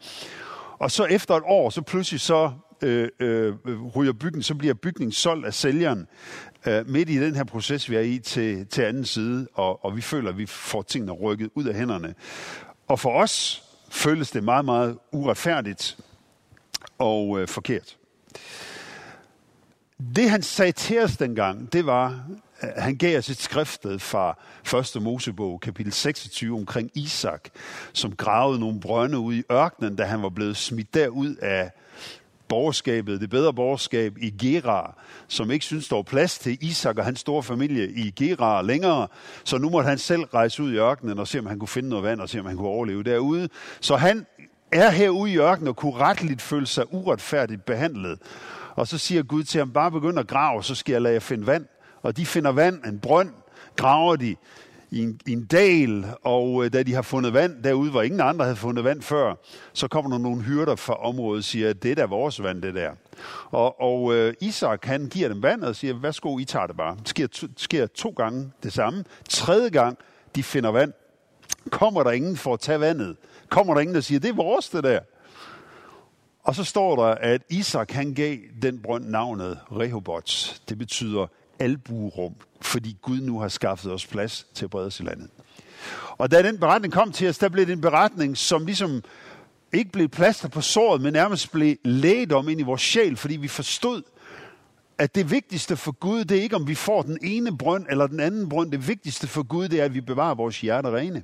Og 0.79 0.91
så 0.91 1.05
efter 1.05 1.35
et 1.35 1.43
år, 1.45 1.69
så 1.69 1.81
pludselig 1.81 2.21
så 2.21 2.51
øh, 2.81 3.09
øh, 3.19 3.53
øh 3.65 3.83
ryger 3.95 4.13
bygningen, 4.13 4.43
så 4.43 4.55
bliver 4.55 4.73
bygningen 4.73 5.11
solgt 5.11 5.45
af 5.45 5.53
sælgeren 5.53 6.07
øh, 6.67 6.89
midt 6.89 7.09
i 7.09 7.19
den 7.19 7.35
her 7.35 7.43
proces, 7.43 7.89
vi 7.89 7.95
er 7.95 8.01
i 8.01 8.19
til, 8.19 8.67
til 8.67 8.81
anden 8.81 9.05
side, 9.05 9.47
og, 9.53 9.85
og 9.85 9.95
vi 9.95 10.01
føler, 10.01 10.29
at 10.29 10.37
vi 10.37 10.45
får 10.45 10.81
tingene 10.81 11.11
rykket 11.11 11.49
ud 11.55 11.65
af 11.65 11.75
hænderne. 11.75 12.15
Og 12.87 12.99
for 12.99 13.11
os 13.11 13.63
føles 13.89 14.31
det 14.31 14.43
meget, 14.43 14.65
meget 14.65 14.97
uretfærdigt 15.11 15.97
og 16.97 17.39
øh, 17.39 17.47
forkert. 17.47 17.97
Det 20.15 20.29
han 20.29 20.41
sagde 20.41 20.71
til 20.71 20.99
os 20.99 21.17
dengang, 21.17 21.73
det 21.73 21.85
var, 21.85 22.25
at 22.59 22.83
han 22.83 22.95
gav 22.95 23.17
os 23.17 23.29
et 23.29 23.37
skriftsted 23.37 23.99
fra 23.99 24.37
1. 24.95 25.01
Mosebog, 25.01 25.61
kapitel 25.61 25.93
26, 25.93 26.57
omkring 26.57 26.91
Isak, 26.95 27.49
som 27.93 28.15
gravede 28.15 28.59
nogle 28.59 28.79
brønde 28.79 29.19
ud 29.19 29.33
i 29.33 29.43
ørkenen, 29.51 29.95
da 29.95 30.03
han 30.03 30.21
var 30.21 30.29
blevet 30.29 30.57
smidt 30.57 30.93
derud 30.93 31.35
af 31.35 31.71
borgerskabet, 32.51 33.21
det 33.21 33.29
bedre 33.29 33.53
borgerskab 33.53 34.17
i 34.17 34.29
Gerar, 34.29 35.03
som 35.27 35.51
ikke 35.51 35.65
synes, 35.65 35.87
der 35.87 35.95
var 35.95 36.03
plads 36.03 36.39
til 36.39 36.57
Isak 36.61 36.97
og 36.97 37.05
hans 37.05 37.19
store 37.19 37.43
familie 37.43 37.91
i 37.91 38.11
Gerar 38.11 38.61
længere. 38.61 39.07
Så 39.43 39.57
nu 39.57 39.69
måtte 39.69 39.89
han 39.89 39.97
selv 39.97 40.21
rejse 40.23 40.63
ud 40.63 40.73
i 40.73 40.77
ørkenen 40.77 41.19
og 41.19 41.27
se, 41.27 41.39
om 41.39 41.45
han 41.45 41.59
kunne 41.59 41.67
finde 41.67 41.89
noget 41.89 42.03
vand 42.03 42.21
og 42.21 42.29
se, 42.29 42.39
om 42.39 42.45
han 42.45 42.57
kunne 42.57 42.67
overleve 42.67 43.03
derude. 43.03 43.49
Så 43.79 43.95
han 43.95 44.25
er 44.71 44.89
herude 44.89 45.31
i 45.31 45.37
ørkenen 45.37 45.67
og 45.67 45.75
kunne 45.75 45.93
retligt 45.93 46.41
føle 46.41 46.67
sig 46.67 46.93
uretfærdigt 46.93 47.65
behandlet. 47.65 48.19
Og 48.75 48.87
så 48.87 48.97
siger 48.97 49.23
Gud 49.23 49.43
til 49.43 49.59
ham, 49.59 49.71
bare 49.71 49.91
begynd 49.91 50.19
at 50.19 50.27
grave, 50.27 50.63
så 50.63 50.75
skal 50.75 50.93
jeg 50.93 51.01
lade 51.01 51.13
jer 51.13 51.19
finde 51.19 51.47
vand. 51.47 51.65
Og 52.01 52.17
de 52.17 52.25
finder 52.25 52.51
vand, 52.51 52.85
en 52.85 52.99
brønd, 52.99 53.29
graver 53.75 54.15
de 54.15 54.35
i 54.91 55.03
en, 55.03 55.19
i 55.27 55.31
en 55.31 55.45
dal, 55.45 56.05
og 56.23 56.65
øh, 56.65 56.73
da 56.73 56.83
de 56.83 56.93
har 56.93 57.01
fundet 57.01 57.33
vand 57.33 57.63
derude, 57.63 57.91
hvor 57.91 58.01
ingen 58.01 58.21
andre 58.21 58.45
havde 58.45 58.55
fundet 58.55 58.83
vand 58.83 59.01
før, 59.01 59.35
så 59.73 59.87
kommer 59.87 60.11
der 60.11 60.17
nogle 60.17 60.41
hyrder 60.41 60.75
fra 60.75 60.93
området 60.93 61.37
og 61.37 61.43
siger, 61.43 61.73
det 61.73 61.91
er 61.91 61.95
da 61.95 62.05
vores 62.05 62.43
vand, 62.43 62.61
det 62.61 62.75
der. 62.75 62.91
Og, 63.51 63.81
og 63.81 64.15
øh, 64.15 64.33
Isak, 64.41 64.85
han 64.85 65.07
giver 65.07 65.27
dem 65.27 65.43
vand 65.43 65.63
og 65.63 65.75
siger, 65.75 65.93
værsgo, 65.93 66.37
I 66.37 66.45
tager 66.45 66.67
det 66.67 66.77
bare. 66.77 66.97
Det 66.99 67.09
sker, 67.09 67.27
to, 67.27 67.47
sker 67.57 67.87
to 67.87 68.09
gange 68.09 68.51
det 68.63 68.73
samme. 68.73 69.03
Tredje 69.29 69.69
gang, 69.69 69.97
de 70.35 70.43
finder 70.43 70.71
vand, 70.71 70.93
kommer 71.69 72.03
der 72.03 72.11
ingen 72.11 72.37
for 72.37 72.53
at 72.53 72.59
tage 72.59 72.79
vandet. 72.79 73.17
Kommer 73.49 73.73
der 73.73 73.81
ingen, 73.81 73.95
der 73.95 74.01
siger, 74.01 74.19
det 74.19 74.29
er 74.29 74.33
vores, 74.35 74.69
det 74.69 74.83
der. 74.83 74.99
Og 76.43 76.55
så 76.55 76.63
står 76.63 76.95
der, 76.95 77.15
at 77.15 77.41
Isak 77.49 77.91
han 77.91 78.13
gav 78.13 78.37
den 78.61 78.81
brønd 78.81 79.05
navnet 79.05 79.59
Rehobots. 79.71 80.61
Det 80.69 80.77
betyder 80.77 81.27
albuerum, 81.61 82.33
fordi 82.61 82.97
Gud 83.01 83.21
nu 83.21 83.39
har 83.39 83.47
skaffet 83.47 83.91
os 83.91 84.07
plads 84.07 84.47
til 84.53 84.65
at 84.65 84.69
brede 84.69 84.87
os 84.87 84.99
i 84.99 85.03
landet. 85.03 85.29
Og 86.17 86.31
da 86.31 86.43
den 86.43 86.57
beretning 86.57 86.93
kom 86.93 87.11
til 87.11 87.29
os, 87.29 87.37
der 87.37 87.49
blev 87.49 87.65
det 87.65 87.73
en 87.73 87.81
beretning, 87.81 88.37
som 88.37 88.65
ligesom 88.65 89.03
ikke 89.73 89.91
blev 89.91 90.09
plaster 90.09 90.47
på 90.47 90.61
såret, 90.61 91.01
men 91.01 91.13
nærmest 91.13 91.51
blev 91.51 91.75
læget 91.83 92.31
om 92.31 92.49
ind 92.49 92.59
i 92.59 92.63
vores 92.63 92.81
sjæl, 92.81 93.17
fordi 93.17 93.35
vi 93.35 93.47
forstod, 93.47 94.01
at 94.97 95.15
det 95.15 95.31
vigtigste 95.31 95.77
for 95.77 95.91
Gud, 95.91 96.25
det 96.25 96.37
er 96.37 96.41
ikke, 96.41 96.55
om 96.55 96.67
vi 96.67 96.75
får 96.75 97.01
den 97.01 97.17
ene 97.21 97.57
brønd 97.57 97.85
eller 97.89 98.07
den 98.07 98.19
anden 98.19 98.49
brønd. 98.49 98.71
Det 98.71 98.87
vigtigste 98.87 99.27
for 99.27 99.43
Gud, 99.43 99.67
det 99.67 99.79
er, 99.79 99.85
at 99.85 99.93
vi 99.93 100.01
bevarer 100.01 100.35
vores 100.35 100.61
hjerter 100.61 100.95
rene. 100.95 101.23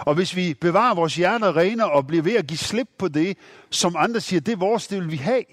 Og 0.00 0.14
hvis 0.14 0.36
vi 0.36 0.54
bevarer 0.54 0.94
vores 0.94 1.16
hjerter 1.16 1.56
rene 1.56 1.90
og 1.90 2.06
bliver 2.06 2.22
ved 2.22 2.34
at 2.34 2.46
give 2.46 2.58
slip 2.58 2.88
på 2.98 3.08
det, 3.08 3.36
som 3.70 3.96
andre 3.98 4.20
siger, 4.20 4.40
det 4.40 4.52
er 4.52 4.56
vores, 4.56 4.86
det 4.86 5.00
vil 5.00 5.10
vi 5.10 5.16
have 5.16 5.44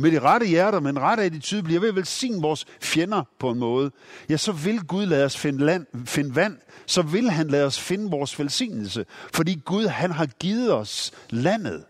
med 0.00 0.10
de 0.10 0.18
rette 0.18 0.46
hjerter, 0.46 0.80
med 0.80 0.90
en 0.90 1.00
rette 1.00 1.22
attitude, 1.22 1.62
bliver 1.62 1.80
ved 1.80 1.88
at 1.88 1.94
velsigne 1.94 2.42
vores 2.42 2.66
fjender 2.80 3.22
på 3.38 3.50
en 3.50 3.58
måde, 3.58 3.90
ja, 4.28 4.36
så 4.36 4.52
vil 4.52 4.80
Gud 4.80 5.06
lade 5.06 5.24
os 5.24 5.36
finde, 5.36 5.64
land, 5.64 5.86
finde 6.06 6.36
vand, 6.36 6.58
så 6.86 7.02
vil 7.02 7.30
han 7.30 7.48
lade 7.48 7.66
os 7.66 7.80
finde 7.80 8.10
vores 8.10 8.38
velsignelse. 8.38 9.06
Fordi 9.34 9.60
Gud, 9.64 9.86
han 9.86 10.10
har 10.10 10.26
givet 10.26 10.72
os 10.74 11.12
landet. 11.30 11.84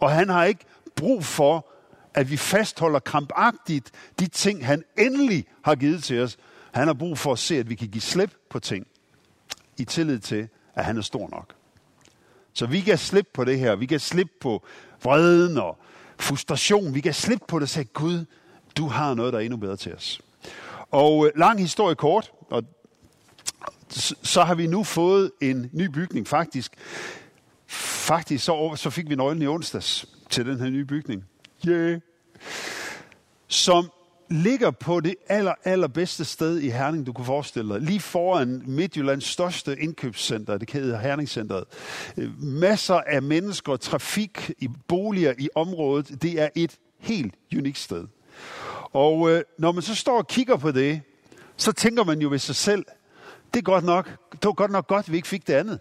Og 0.00 0.10
han 0.10 0.28
har 0.28 0.44
ikke 0.44 0.64
brug 0.96 1.24
for, 1.24 1.66
at 2.14 2.30
vi 2.30 2.36
fastholder 2.36 2.98
krampagtigt 2.98 3.90
de 4.18 4.26
ting, 4.26 4.66
han 4.66 4.84
endelig 4.98 5.46
har 5.64 5.74
givet 5.74 6.04
til 6.04 6.22
os. 6.22 6.38
Han 6.72 6.86
har 6.86 6.94
brug 6.94 7.18
for 7.18 7.32
at 7.32 7.38
se, 7.38 7.58
at 7.58 7.70
vi 7.70 7.74
kan 7.74 7.88
give 7.88 8.02
slip 8.02 8.34
på 8.50 8.58
ting 8.58 8.86
i 9.78 9.84
tillid 9.84 10.18
til, 10.18 10.48
at 10.74 10.84
han 10.84 10.96
er 10.96 11.02
stor 11.02 11.28
nok. 11.28 11.54
Så 12.52 12.66
vi 12.66 12.80
kan 12.80 12.98
slippe 12.98 13.30
på 13.34 13.44
det 13.44 13.58
her. 13.58 13.76
Vi 13.76 13.86
kan 13.86 14.00
slippe 14.00 14.32
på 14.40 14.66
vreden 15.02 15.58
og 15.58 15.78
frustration. 16.18 16.94
Vi 16.94 17.00
kan 17.00 17.14
slippe 17.14 17.44
på 17.48 17.58
det 17.58 17.62
og 17.62 17.68
sige, 17.68 17.84
Gud, 17.84 18.24
du 18.76 18.88
har 18.88 19.14
noget, 19.14 19.32
der 19.32 19.38
er 19.38 19.42
endnu 19.42 19.56
bedre 19.56 19.76
til 19.76 19.94
os. 19.94 20.20
Og 20.90 21.26
øh, 21.26 21.32
lang 21.36 21.60
historie 21.60 21.94
kort, 21.94 22.32
og 22.50 22.62
så 24.22 24.44
har 24.44 24.54
vi 24.54 24.66
nu 24.66 24.84
fået 24.84 25.30
en 25.40 25.70
ny 25.72 25.86
bygning. 25.86 26.28
Faktisk, 26.28 26.72
faktisk 27.68 28.44
så, 28.44 28.72
så 28.76 28.90
fik 28.90 29.10
vi 29.10 29.14
nøglen 29.14 29.42
i 29.42 29.46
onsdags 29.46 30.08
til 30.30 30.46
den 30.46 30.60
her 30.60 30.70
nye 30.70 30.84
bygning. 30.84 31.24
Yeah. 31.68 32.00
Som 33.48 33.90
ligger 34.28 34.70
på 34.70 35.00
det 35.00 35.14
aller, 35.28 35.54
allerbedste 35.64 36.24
sted 36.24 36.58
i 36.58 36.70
Herning, 36.70 37.06
du 37.06 37.12
kunne 37.12 37.24
forestille 37.24 37.74
dig. 37.74 37.82
Lige 37.82 38.00
foran 38.00 38.62
Midtjyllands 38.66 39.24
største 39.24 39.80
indkøbscenter, 39.80 40.58
det 40.58 40.70
hedder 40.70 40.98
Herningcenteret. 40.98 41.64
Øh, 42.16 42.42
masser 42.42 42.94
af 42.94 43.22
mennesker, 43.22 43.76
trafik 43.76 44.50
i 44.58 44.68
boliger 44.88 45.34
i 45.38 45.48
området. 45.54 46.22
Det 46.22 46.40
er 46.40 46.48
et 46.54 46.76
helt 46.98 47.34
unikt 47.56 47.78
sted. 47.78 48.06
Og 48.92 49.30
øh, 49.30 49.42
når 49.58 49.72
man 49.72 49.82
så 49.82 49.94
står 49.94 50.18
og 50.18 50.26
kigger 50.28 50.56
på 50.56 50.72
det, 50.72 51.00
så 51.56 51.72
tænker 51.72 52.04
man 52.04 52.20
jo 52.20 52.28
ved 52.28 52.38
sig 52.38 52.56
selv, 52.56 52.84
det 53.54 53.60
er 53.60 53.64
godt 53.64 53.84
nok, 53.84 54.10
det 54.32 54.44
var 54.44 54.52
godt 54.52 54.70
nok 54.70 54.86
godt, 54.86 55.06
at 55.06 55.12
vi 55.12 55.16
ikke 55.16 55.28
fik 55.28 55.46
det 55.46 55.54
andet. 55.54 55.80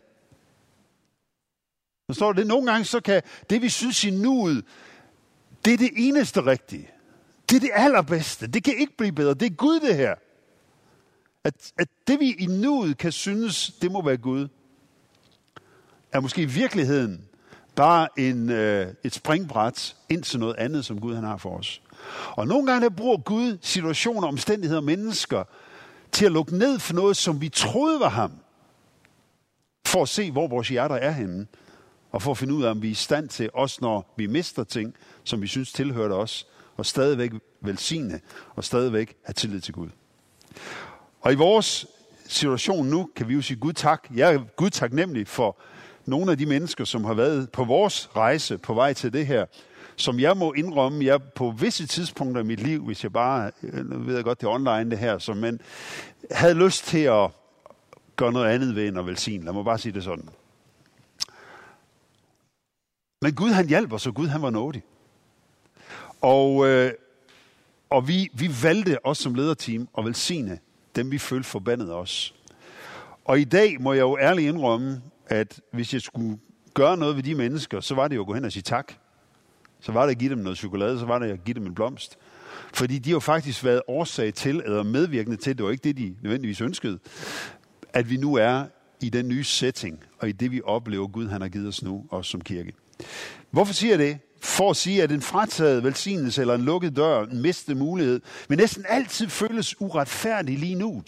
Så 2.10 2.16
står 2.16 2.34
det, 2.34 2.48
nogle 2.48 2.72
gange 2.72 2.86
så 2.86 3.00
kan 3.00 3.22
det, 3.50 3.62
vi 3.62 3.70
synes 3.70 4.04
i 4.04 4.10
nuet, 4.10 4.66
det 5.66 5.74
er 5.74 5.78
det 5.78 5.92
eneste 5.96 6.46
rigtige. 6.46 6.92
Det 7.50 7.56
er 7.56 7.60
det 7.60 7.72
allerbedste. 7.74 8.48
Det 8.48 8.64
kan 8.64 8.78
ikke 8.78 8.98
blive 8.98 9.12
bedre. 9.12 9.34
Det 9.34 9.46
er 9.52 9.56
Gud, 9.56 9.80
det 9.80 9.96
her. 9.96 10.16
At, 11.44 11.74
at 11.78 11.88
det, 12.08 12.20
vi 12.20 12.32
i 12.32 12.46
nuet 12.46 12.98
kan 12.98 13.12
synes, 13.12 13.72
det 13.82 13.92
må 13.92 14.02
være 14.02 14.18
Gud, 14.18 14.48
er 16.12 16.20
måske 16.20 16.42
i 16.42 16.46
virkeligheden 16.46 17.26
bare 17.76 18.08
en, 18.18 18.50
øh, 18.50 18.94
et 19.04 19.14
springbræt 19.14 19.96
ind 20.10 20.24
til 20.24 20.40
noget 20.40 20.56
andet, 20.58 20.86
som 20.86 21.02
Gud 21.02 21.16
han 21.16 21.24
har 21.24 21.38
for 21.38 21.58
os. 21.58 21.82
Og 22.32 22.48
nogle 22.48 22.72
gange 22.72 22.92
bruger 22.92 23.18
Gud 23.18 23.58
situationer, 23.62 24.28
omstændigheder 24.28 24.82
og 24.82 24.86
mennesker 24.86 25.44
til 26.12 26.26
at 26.26 26.32
lukke 26.32 26.58
ned 26.58 26.80
for 26.80 26.94
noget, 26.94 27.18
som 27.18 27.42
vi 27.42 27.50
troede 27.50 28.00
var 28.00 28.10
ham, 28.10 28.32
for 29.86 30.02
at 30.02 30.10
se, 30.10 30.32
hvor 30.32 30.48
vores 30.48 30.70
hjerter 30.70 30.96
er 30.96 31.12
henne, 31.12 31.48
og 32.12 32.22
for 32.22 32.32
at 32.32 32.38
finde 32.38 32.54
ud 32.54 32.64
af, 32.64 32.72
om 32.72 32.82
vi 32.82 32.88
er 32.88 32.92
i 32.92 32.94
stand 32.94 33.30
til, 33.30 33.50
også 33.54 33.78
når 33.82 34.14
vi 34.18 34.28
mister 34.28 34.64
ting, 34.64 34.96
som 35.24 35.42
vi 35.42 35.48
synes 35.48 35.72
tilhørte 35.72 36.14
os, 36.14 36.48
og 36.78 36.86
stadigvæk 36.86 37.32
velsigne, 37.62 38.20
og 38.56 38.64
stadigvæk 38.64 39.16
have 39.24 39.34
tillid 39.34 39.62
til 39.62 39.74
Gud. 39.74 39.90
Og 41.22 41.34
i 41.34 41.36
vores 41.36 41.88
situation 42.28 42.88
nu, 42.88 43.10
kan 43.16 43.28
vi 43.28 43.34
jo 43.34 43.42
sige 43.42 43.60
Gud 43.60 43.74
tak. 43.74 44.08
Jeg 44.16 44.34
er 44.34 44.40
Gud 44.56 44.70
taknemmelig 44.70 45.28
for 45.28 45.58
nogle 46.06 46.32
af 46.32 46.38
de 46.38 46.46
mennesker, 46.46 46.86
som 46.86 47.04
har 47.04 47.14
været 47.14 47.52
på 47.52 47.64
vores 47.64 48.10
rejse 48.16 48.58
på 48.58 48.74
vej 48.74 48.94
til 48.94 49.14
det 49.14 49.28
her, 49.28 49.46
som 49.96 50.20
jeg 50.20 50.38
må 50.38 50.54
indrømme, 50.54 51.06
jeg 51.06 51.24
på 51.24 51.52
visse 51.52 51.88
tidspunkter 51.88 52.42
i 52.42 52.46
mit 52.46 52.60
liv, 52.60 52.86
hvis 52.86 53.04
jeg 53.04 53.14
bare, 53.14 53.52
øh, 53.64 53.90
nu 53.90 54.00
ved 54.00 54.16
jeg 54.16 54.24
godt, 54.24 54.42
det 54.42 54.48
er 54.48 54.52
online 54.52 54.92
det 54.92 55.00
her, 55.00 55.18
som 55.18 55.38
men 55.38 55.62
havde 56.32 56.54
lyst 56.54 56.86
til 56.86 57.00
at 57.00 57.30
gøre 58.16 58.32
noget 58.32 58.50
andet 58.50 58.76
ved 58.76 58.88
end 58.88 59.00
at 59.00 59.06
velsigne. 59.06 59.46
Lad 59.46 59.54
mig 59.54 59.66
bare 59.66 59.78
sige 59.78 59.94
det 59.94 60.04
sådan. 60.04 60.30
Men 63.22 63.36
Gud 63.36 63.50
han 63.50 63.68
hjalp 63.68 63.94
os, 63.94 64.08
og 64.08 64.14
Gud 64.14 64.28
han 64.28 64.42
var 64.42 64.50
nådig. 64.50 64.84
Og, 66.26 66.68
øh, 66.68 66.92
og 67.90 68.08
vi, 68.08 68.30
vi 68.34 68.50
valgte 68.64 69.06
os 69.06 69.18
som 69.18 69.36
lederteam 69.36 69.88
at 69.98 70.06
velsigne 70.06 70.60
dem, 70.96 71.12
vi 71.12 71.18
følte 71.18 71.50
forbandet 71.50 71.94
os. 71.94 72.36
Og 73.26 73.40
i 73.40 73.44
dag 73.44 73.82
må 73.82 73.94
jeg 73.94 74.02
jo 74.02 74.18
ærligt 74.18 74.48
indrømme, 74.48 75.02
at 75.28 75.62
hvis 75.72 75.94
jeg 75.94 76.02
skulle 76.02 76.38
gøre 76.74 76.98
noget 76.98 77.16
ved 77.16 77.24
de 77.24 77.36
mennesker, 77.36 77.80
så 77.80 77.96
var 77.96 78.08
det 78.08 78.16
jo 78.16 78.22
at 78.22 78.28
gå 78.28 78.34
hen 78.34 78.46
og 78.46 78.52
sige 78.52 78.64
tak. 78.64 78.94
Så 79.80 79.92
var 79.92 80.04
det 80.04 80.12
at 80.12 80.18
give 80.18 80.30
dem 80.30 80.38
noget 80.38 80.58
chokolade, 80.58 81.00
så 81.00 81.06
var 81.06 81.20
det 81.20 81.32
at 81.32 81.44
give 81.44 81.54
dem 81.54 81.66
en 81.66 81.76
blomst. 81.76 82.18
Fordi 82.74 83.00
de 83.00 83.12
har 83.12 83.20
faktisk 83.20 83.64
været 83.64 83.82
årsag 83.88 84.34
til, 84.34 84.62
eller 84.66 84.84
medvirkende 84.84 85.38
til, 85.38 85.58
det 85.58 85.66
var 85.66 85.72
ikke 85.72 85.84
det, 85.84 85.98
de 85.98 86.16
nødvendigvis 86.22 86.62
ønskede, 86.62 87.00
at 87.94 88.10
vi 88.10 88.18
nu 88.18 88.36
er 88.36 88.66
i 89.02 89.10
den 89.10 89.28
nye 89.28 89.44
setting, 89.44 90.04
og 90.20 90.30
i 90.30 90.32
det, 90.32 90.52
vi 90.52 90.62
oplever, 90.64 91.08
Gud 91.08 91.28
han 91.28 91.42
har 91.42 91.50
givet 91.50 91.68
os 91.68 91.84
nu, 91.84 92.06
også 92.10 92.32
som 92.32 92.42
kirke. 92.42 92.74
Hvorfor 93.52 93.74
siger 93.74 93.92
jeg 93.92 94.00
det? 94.00 94.20
For 94.40 94.70
at 94.70 94.76
sige, 94.76 95.04
at 95.04 95.12
en 95.12 95.22
frataget 95.22 95.84
velsignelse 95.84 96.42
eller 96.42 96.56
en 96.56 96.62
lukket 96.62 96.96
dør, 96.96 97.24
en 97.24 97.42
mistet 97.42 97.78
mulighed, 97.78 98.22
vil 98.50 98.58
næsten 98.58 98.86
altid 98.90 99.30
føles 99.30 99.82
uretfærdig 99.82 100.60
lige 100.60 100.76
nu. 100.76 101.04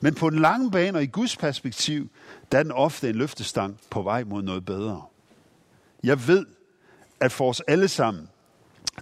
Men 0.00 0.14
på 0.14 0.30
den 0.30 0.38
lange 0.38 0.70
bane 0.70 0.98
og 0.98 1.02
i 1.02 1.06
Guds 1.06 1.36
perspektiv, 1.36 2.10
der 2.52 2.58
er 2.58 2.62
den 2.62 2.72
ofte 2.72 3.08
en 3.08 3.16
løftestang 3.16 3.78
på 3.90 4.02
vej 4.02 4.24
mod 4.24 4.42
noget 4.42 4.64
bedre. 4.64 5.02
Jeg 6.04 6.26
ved, 6.28 6.46
at 7.20 7.32
for 7.32 7.48
os 7.48 7.60
alle 7.60 7.88
sammen, 7.88 8.28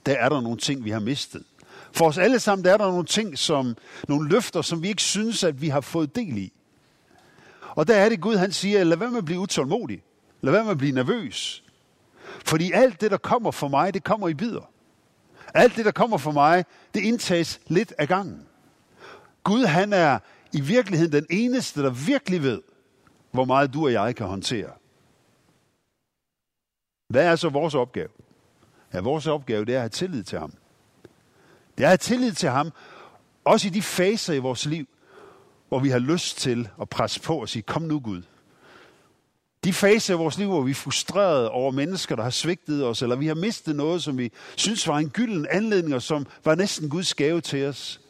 der 0.06 0.12
er 0.12 0.28
der 0.28 0.40
nogle 0.40 0.58
ting, 0.58 0.84
vi 0.84 0.90
har 0.90 1.00
mistet. 1.00 1.44
For 1.92 2.06
os 2.06 2.18
alle 2.18 2.40
sammen, 2.40 2.64
der 2.64 2.72
er 2.72 2.76
der 2.76 2.90
nogle 2.90 3.04
ting, 3.04 3.38
som, 3.38 3.76
nogle 4.08 4.28
løfter, 4.28 4.62
som 4.62 4.82
vi 4.82 4.88
ikke 4.88 5.02
synes, 5.02 5.44
at 5.44 5.60
vi 5.60 5.68
har 5.68 5.80
fået 5.80 6.16
del 6.16 6.38
i. 6.38 6.52
Og 7.70 7.88
der 7.88 7.94
er 7.94 8.08
det 8.08 8.20
Gud, 8.20 8.36
han 8.36 8.52
siger, 8.52 8.84
lad 8.84 8.96
være 8.96 9.10
med 9.10 9.18
at 9.18 9.24
blive 9.24 9.40
utålmodig. 9.40 10.02
Lad 10.40 10.52
være 10.52 10.64
med 10.64 10.70
at 10.70 10.78
blive 10.78 10.92
nervøs. 10.92 11.64
Fordi 12.44 12.72
alt 12.72 13.00
det, 13.00 13.10
der 13.10 13.16
kommer 13.16 13.50
for 13.50 13.68
mig, 13.68 13.94
det 13.94 14.04
kommer 14.04 14.28
i 14.28 14.34
bidder. 14.34 14.70
Alt 15.54 15.76
det, 15.76 15.84
der 15.84 15.90
kommer 15.90 16.18
for 16.18 16.30
mig, 16.30 16.64
det 16.94 17.00
indtages 17.00 17.60
lidt 17.66 17.92
af 17.98 18.08
gangen. 18.08 18.46
Gud, 19.44 19.64
han 19.64 19.92
er 19.92 20.18
i 20.52 20.60
virkeligheden 20.60 21.12
den 21.12 21.26
eneste, 21.30 21.82
der 21.82 21.90
virkelig 21.90 22.42
ved, 22.42 22.62
hvor 23.30 23.44
meget 23.44 23.74
du 23.74 23.84
og 23.84 23.92
jeg 23.92 24.16
kan 24.16 24.26
håndtere. 24.26 24.70
Hvad 27.08 27.26
er 27.26 27.36
så 27.36 27.48
vores 27.48 27.74
opgave? 27.74 28.08
Ja, 28.94 29.00
vores 29.00 29.26
opgave, 29.26 29.64
det 29.64 29.74
er 29.74 29.78
at 29.78 29.82
have 29.82 29.88
tillid 29.88 30.22
til 30.22 30.38
ham. 30.38 30.54
Det 31.78 31.84
er 31.84 31.86
at 31.86 31.90
have 31.90 31.96
tillid 31.96 32.32
til 32.32 32.48
ham, 32.48 32.70
også 33.44 33.66
i 33.66 33.70
de 33.70 33.82
faser 33.82 34.34
i 34.34 34.38
vores 34.38 34.66
liv, 34.66 34.86
hvor 35.68 35.78
vi 35.78 35.88
har 35.88 35.98
lyst 35.98 36.38
til 36.38 36.68
at 36.80 36.88
presse 36.88 37.20
på 37.20 37.40
og 37.40 37.48
sige, 37.48 37.62
kom 37.62 37.82
nu 37.82 38.00
Gud, 38.00 38.22
de 39.64 39.72
faser 39.72 40.14
i 40.14 40.16
vores 40.16 40.38
liv, 40.38 40.48
hvor 40.48 40.62
vi 40.62 40.70
er 40.70 40.74
frustrerede 40.74 41.50
over 41.50 41.70
mennesker, 41.70 42.16
der 42.16 42.22
har 42.22 42.30
svigtet 42.30 42.86
os, 42.86 43.02
eller 43.02 43.16
vi 43.16 43.26
har 43.26 43.34
mistet 43.34 43.76
noget, 43.76 44.02
som 44.02 44.18
vi 44.18 44.32
synes 44.56 44.88
var 44.88 44.98
en 44.98 45.10
gylden 45.10 45.46
anledning, 45.50 45.94
og 45.94 46.02
som 46.02 46.26
var 46.44 46.54
næsten 46.54 46.88
Guds 46.88 47.14
gave 47.14 47.40
til 47.40 47.66
os. 47.66 48.00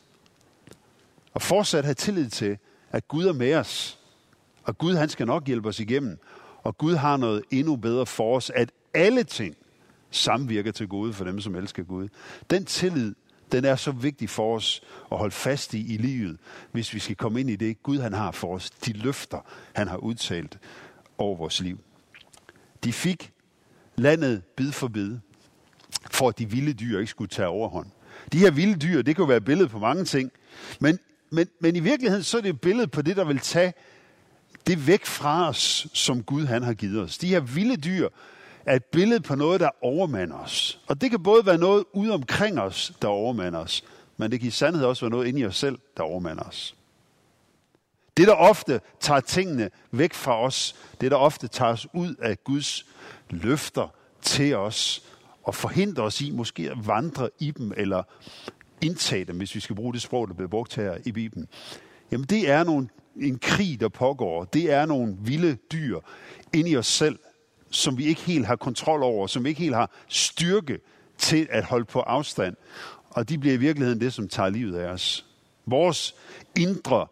Og 1.35 1.42
fortsat 1.42 1.85
have 1.85 1.95
tillid 1.95 2.28
til, 2.28 2.59
at 2.90 3.09
Gud 3.09 3.25
er 3.25 3.33
med 3.33 3.54
os, 3.54 3.99
og 4.64 4.78
Gud 4.78 4.95
han 4.95 5.09
skal 5.09 5.26
nok 5.26 5.47
hjælpe 5.47 5.69
os 5.69 5.80
igennem, 5.80 6.19
og 6.62 6.78
Gud 6.78 6.95
har 6.95 7.16
noget 7.16 7.42
endnu 7.50 7.76
bedre 7.76 8.07
for 8.07 8.37
os, 8.37 8.50
at 8.54 8.71
alle 8.95 9.25
ting 9.25 9.57
samvirker 10.11 10.73
til 10.73 10.88
gode 10.88 11.12
for 11.12 11.25
dem, 11.25 11.40
som 11.40 11.54
elsker 11.54 11.83
Gud. 11.83 12.09
Den 12.50 12.64
tillid, 12.64 13.14
den 13.52 13.64
er 13.64 13.76
så 13.76 13.90
vigtig 13.90 14.30
for 14.30 14.57
os 14.57 14.83
at 15.12 15.19
holde 15.19 15.35
fast 15.35 15.75
i 15.75 15.95
i 15.95 15.97
livet, 15.97 16.38
hvis 16.73 16.95
vi 16.95 16.99
skal 16.99 17.16
komme 17.16 17.40
ind 17.40 17.50
i 17.50 17.57
det, 17.57 17.83
Gud 17.83 17.99
han 17.99 18.12
har 18.12 18.30
for 18.30 18.54
os, 18.54 18.71
de 18.71 18.92
løfter, 18.92 19.38
han 19.73 19.88
har 19.88 19.97
udtalt 19.97 20.59
over 21.20 21.36
vores 21.36 21.60
liv. 21.60 21.78
De 22.84 22.92
fik 22.92 23.32
landet 23.96 24.42
bid 24.56 24.72
for 24.72 24.88
bid, 24.88 25.18
for 26.10 26.28
at 26.28 26.38
de 26.38 26.50
vilde 26.50 26.72
dyr 26.72 26.98
ikke 26.98 27.10
skulle 27.10 27.28
tage 27.28 27.48
overhånd. 27.48 27.86
De 28.32 28.38
her 28.38 28.50
vilde 28.50 28.78
dyr, 28.78 29.02
det 29.02 29.16
kan 29.16 29.22
jo 29.22 29.26
være 29.26 29.36
et 29.36 29.44
billede 29.44 29.68
på 29.68 29.78
mange 29.78 30.04
ting, 30.04 30.32
men, 30.80 30.98
men, 31.30 31.48
men 31.60 31.76
i 31.76 31.80
virkeligheden 31.80 32.24
så 32.24 32.38
er 32.38 32.40
det 32.42 32.48
et 32.48 32.60
billede 32.60 32.86
på 32.86 33.02
det, 33.02 33.16
der 33.16 33.24
vil 33.24 33.38
tage 33.38 33.72
det 34.66 34.86
væk 34.86 35.06
fra 35.06 35.48
os, 35.48 35.86
som 35.92 36.22
Gud 36.22 36.46
han 36.46 36.62
har 36.62 36.74
givet 36.74 37.02
os. 37.02 37.18
De 37.18 37.26
her 37.26 37.40
vilde 37.40 37.76
dyr 37.76 38.08
er 38.66 38.76
et 38.76 38.84
billede 38.84 39.20
på 39.20 39.34
noget, 39.34 39.60
der 39.60 39.70
overmander 39.82 40.36
os. 40.36 40.80
Og 40.86 41.00
det 41.00 41.10
kan 41.10 41.22
både 41.22 41.46
være 41.46 41.58
noget 41.58 41.84
ude 41.92 42.14
omkring 42.14 42.60
os, 42.60 42.92
der 43.02 43.08
overmander 43.08 43.58
os, 43.58 43.84
men 44.16 44.30
det 44.30 44.40
kan 44.40 44.48
i 44.48 44.50
sandhed 44.50 44.84
også 44.84 45.04
være 45.04 45.10
noget 45.10 45.26
inde 45.26 45.40
i 45.40 45.46
os 45.46 45.56
selv, 45.56 45.78
der 45.96 46.02
overmander 46.02 46.42
os. 46.42 46.74
Det, 48.16 48.26
der 48.28 48.34
ofte 48.34 48.80
tager 49.00 49.20
tingene 49.20 49.70
væk 49.90 50.14
fra 50.14 50.42
os, 50.42 50.76
det, 51.00 51.10
der 51.10 51.16
ofte 51.16 51.48
tager 51.48 51.72
os 51.72 51.86
ud 51.94 52.14
af 52.14 52.44
Guds 52.44 52.86
løfter 53.30 53.94
til 54.22 54.56
os, 54.56 55.02
og 55.42 55.54
forhindrer 55.54 56.04
os 56.04 56.20
i 56.20 56.30
måske 56.30 56.70
at 56.70 56.86
vandre 56.86 57.30
i 57.38 57.50
dem, 57.50 57.72
eller 57.76 58.02
indtage 58.80 59.24
dem, 59.24 59.36
hvis 59.36 59.54
vi 59.54 59.60
skal 59.60 59.76
bruge 59.76 59.92
det 59.92 60.02
sprog, 60.02 60.28
der 60.28 60.34
bliver 60.34 60.48
brugt 60.48 60.76
her 60.76 60.96
i 61.04 61.12
Bibelen. 61.12 61.48
Jamen 62.10 62.26
det 62.26 62.50
er 62.50 62.64
nogle, 62.64 62.88
en 63.16 63.38
krig, 63.38 63.80
der 63.80 63.88
pågår. 63.88 64.44
Det 64.44 64.72
er 64.72 64.86
nogle 64.86 65.16
vilde 65.20 65.54
dyr 65.72 65.98
ind 66.52 66.68
i 66.68 66.76
os 66.76 66.86
selv, 66.86 67.18
som 67.70 67.98
vi 67.98 68.04
ikke 68.04 68.20
helt 68.20 68.46
har 68.46 68.56
kontrol 68.56 69.02
over, 69.02 69.26
som 69.26 69.44
vi 69.44 69.48
ikke 69.48 69.60
helt 69.60 69.74
har 69.74 69.90
styrke 70.08 70.78
til 71.18 71.46
at 71.50 71.64
holde 71.64 71.84
på 71.84 72.00
afstand. 72.00 72.56
Og 73.10 73.28
de 73.28 73.38
bliver 73.38 73.54
i 73.54 73.58
virkeligheden 73.58 74.00
det, 74.00 74.12
som 74.12 74.28
tager 74.28 74.48
livet 74.48 74.78
af 74.78 74.88
os. 74.88 75.26
Vores 75.66 76.14
indre 76.56 77.06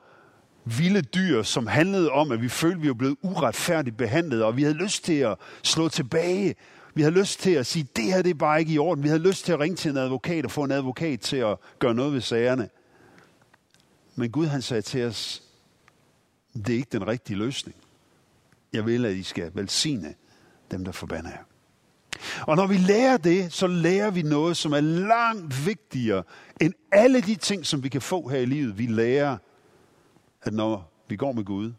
vilde 0.68 1.02
dyr, 1.02 1.42
som 1.42 1.66
handlede 1.66 2.10
om, 2.10 2.32
at 2.32 2.42
vi 2.42 2.48
følte, 2.48 2.76
at 2.76 2.82
vi 2.82 2.88
var 2.88 2.94
blevet 2.94 3.16
uretfærdigt 3.22 3.96
behandlet, 3.96 4.44
og 4.44 4.56
vi 4.56 4.62
havde 4.62 4.74
lyst 4.74 5.04
til 5.04 5.18
at 5.18 5.36
slå 5.62 5.88
tilbage. 5.88 6.54
Vi 6.94 7.02
havde 7.02 7.14
lyst 7.14 7.40
til 7.40 7.50
at 7.50 7.66
sige, 7.66 7.88
det 7.96 8.04
her 8.04 8.22
det 8.22 8.30
er 8.30 8.34
bare 8.34 8.60
ikke 8.60 8.72
i 8.72 8.78
orden. 8.78 9.04
Vi 9.04 9.08
havde 9.08 9.22
lyst 9.22 9.44
til 9.44 9.52
at 9.52 9.60
ringe 9.60 9.76
til 9.76 9.90
en 9.90 9.96
advokat 9.96 10.44
og 10.44 10.50
få 10.50 10.64
en 10.64 10.72
advokat 10.72 11.20
til 11.20 11.36
at 11.36 11.56
gøre 11.78 11.94
noget 11.94 12.12
ved 12.12 12.20
sagerne. 12.20 12.68
Men 14.16 14.30
Gud 14.30 14.46
han 14.46 14.62
sagde 14.62 14.82
til 14.82 15.04
os, 15.04 15.42
det 16.54 16.68
er 16.68 16.76
ikke 16.76 16.88
den 16.92 17.06
rigtige 17.06 17.36
løsning. 17.36 17.76
Jeg 18.72 18.86
vil, 18.86 19.06
at 19.06 19.16
I 19.16 19.22
skal 19.22 19.50
velsigne 19.54 20.14
dem, 20.70 20.84
der 20.84 20.92
forbander 20.92 21.30
jer. 21.30 21.42
Og 22.46 22.56
når 22.56 22.66
vi 22.66 22.76
lærer 22.76 23.16
det, 23.16 23.52
så 23.52 23.66
lærer 23.66 24.10
vi 24.10 24.22
noget, 24.22 24.56
som 24.56 24.72
er 24.72 24.80
langt 24.80 25.66
vigtigere 25.66 26.22
end 26.60 26.74
alle 26.92 27.20
de 27.20 27.34
ting, 27.34 27.66
som 27.66 27.82
vi 27.82 27.88
kan 27.88 28.02
få 28.02 28.28
her 28.28 28.38
i 28.38 28.44
livet. 28.44 28.78
Vi 28.78 28.86
lærer, 28.86 29.36
at 30.48 30.54
når 30.54 30.92
vi 31.08 31.16
går 31.16 31.32
med 31.32 31.44
Gud, 31.44 31.72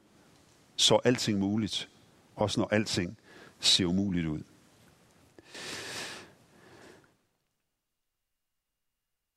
så 0.75 0.95
er 0.95 0.99
alting 1.03 1.39
muligt. 1.39 1.89
Også 2.35 2.59
når 2.59 2.67
alting 2.71 3.17
ser 3.59 3.85
umuligt 3.85 4.27
ud. 4.27 4.41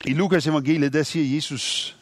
I 0.07 0.13
Lukas 0.13 0.47
evangeliet, 0.47 0.93
der 0.93 1.03
siger 1.03 1.35
Jesus, 1.35 1.97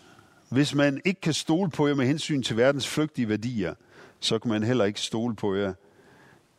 hvis 0.49 0.75
man 0.75 1.01
ikke 1.05 1.21
kan 1.21 1.33
stole 1.33 1.71
på 1.71 1.87
jer 1.87 1.95
med 1.95 2.07
hensyn 2.07 2.43
til 2.43 2.57
verdens 2.57 2.89
flygtige 2.89 3.29
værdier, 3.29 3.75
så 4.21 4.39
kan 4.39 4.51
man 4.51 4.63
heller 4.63 4.85
ikke 4.85 5.01
stole 5.01 5.37
på 5.37 5.55
jer. 5.55 5.75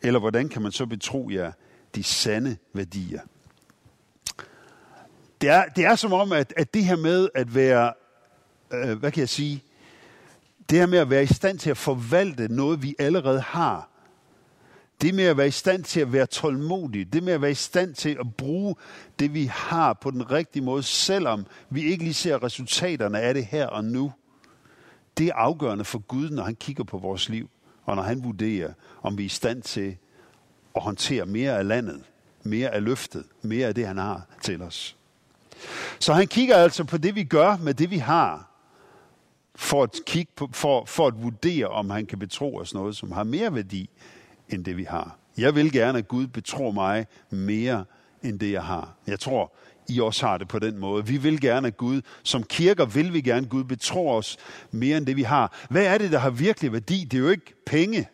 Eller 0.01 0.19
hvordan 0.19 0.49
kan 0.49 0.61
man 0.61 0.71
så 0.71 0.85
betro 0.85 1.29
jer 1.29 1.51
de 1.95 2.03
sande 2.03 2.57
værdier? 2.73 3.21
Det 5.41 5.49
er, 5.49 5.65
det 5.65 5.85
er 5.85 5.95
som 5.95 6.13
om, 6.13 6.31
at, 6.31 6.53
at 6.57 6.73
det 6.73 6.83
her 6.83 6.95
med 6.95 7.29
at 7.35 7.55
være, 7.55 7.93
øh, 8.73 8.97
hvad 8.97 9.11
kan 9.11 9.19
jeg 9.19 9.29
sige, 9.29 9.63
det 10.69 10.79
her 10.79 10.85
med 10.85 10.97
at 10.97 11.09
være 11.09 11.23
i 11.23 11.33
stand 11.33 11.59
til 11.59 11.69
at 11.69 11.77
forvalte 11.77 12.47
noget, 12.47 12.83
vi 12.83 12.95
allerede 12.99 13.41
har, 13.41 13.91
det 15.01 15.13
med 15.15 15.23
at 15.23 15.37
være 15.37 15.47
i 15.47 15.51
stand 15.51 15.83
til 15.83 15.99
at 15.99 16.13
være 16.13 16.25
tålmodig, 16.25 17.13
det 17.13 17.23
med 17.23 17.33
at 17.33 17.41
være 17.41 17.51
i 17.51 17.53
stand 17.53 17.93
til 17.93 18.17
at 18.19 18.35
bruge 18.37 18.75
det, 19.19 19.33
vi 19.33 19.45
har 19.45 19.93
på 19.93 20.11
den 20.11 20.31
rigtige 20.31 20.63
måde, 20.63 20.83
selvom 20.83 21.45
vi 21.69 21.81
ikke 21.81 22.03
lige 22.03 22.13
ser 22.13 22.43
resultaterne 22.43 23.19
af 23.19 23.33
det 23.33 23.45
her 23.45 23.67
og 23.67 23.85
nu, 23.85 24.11
det 25.17 25.27
er 25.27 25.33
afgørende 25.33 25.85
for 25.85 25.99
Gud, 25.99 26.29
når 26.29 26.43
han 26.43 26.55
kigger 26.55 26.83
på 26.83 26.97
vores 26.97 27.29
liv, 27.29 27.49
og 27.85 27.95
når 27.95 28.03
han 28.03 28.23
vurderer, 28.23 28.73
om 29.01 29.17
vi 29.17 29.23
er 29.23 29.25
i 29.25 29.29
stand 29.29 29.61
til 29.61 29.97
at 30.75 30.81
håndtere 30.81 31.25
mere 31.25 31.57
af 31.57 31.67
landet, 31.67 32.03
mere 32.43 32.69
af 32.69 32.83
løftet, 32.83 33.23
mere 33.41 33.67
af 33.67 33.75
det, 33.75 33.87
han 33.87 33.97
har 33.97 34.21
til 34.43 34.61
os. 34.61 34.97
Så 35.99 36.13
han 36.13 36.27
kigger 36.27 36.55
altså 36.55 36.83
på 36.83 36.97
det, 36.97 37.15
vi 37.15 37.23
gør 37.23 37.57
med 37.57 37.73
det, 37.73 37.91
vi 37.91 37.97
har, 37.97 38.50
for 39.61 39.83
at, 39.83 39.99
kigge 40.05 40.31
på, 40.35 40.49
for, 40.51 40.85
for 40.85 41.07
at 41.07 41.23
vurdere, 41.23 41.67
om 41.67 41.89
han 41.89 42.05
kan 42.05 42.19
betro 42.19 42.55
os 42.55 42.73
noget, 42.73 42.95
som 42.95 43.11
har 43.11 43.23
mere 43.23 43.55
værdi 43.55 43.89
end 44.49 44.65
det, 44.65 44.77
vi 44.77 44.83
har. 44.83 45.17
Jeg 45.37 45.55
vil 45.55 45.71
gerne, 45.71 45.97
at 45.97 46.07
Gud 46.07 46.27
betror 46.27 46.71
mig 46.71 47.07
mere 47.29 47.85
end 48.23 48.39
det, 48.39 48.51
jeg 48.51 48.63
har. 48.63 48.95
Jeg 49.07 49.19
tror, 49.19 49.53
I 49.89 49.99
også 49.99 50.25
har 50.25 50.37
det 50.37 50.47
på 50.47 50.59
den 50.59 50.77
måde. 50.77 51.05
Vi 51.05 51.17
vil 51.17 51.41
gerne, 51.41 51.67
at 51.67 51.77
Gud, 51.77 52.01
som 52.23 52.43
kirker 52.43 52.85
vil 52.85 53.13
vi 53.13 53.21
gerne, 53.21 53.45
at 53.45 53.49
Gud 53.49 53.63
betror 53.63 54.17
os 54.17 54.37
mere 54.71 54.97
end 54.97 55.05
det, 55.05 55.15
vi 55.15 55.23
har. 55.23 55.65
Hvad 55.69 55.85
er 55.85 55.97
det, 55.97 56.11
der 56.11 56.19
har 56.19 56.29
virkelig 56.29 56.73
værdi? 56.73 57.03
Det 57.03 57.17
er 57.17 57.21
jo 57.21 57.29
ikke 57.29 57.53
penge. 57.65 58.07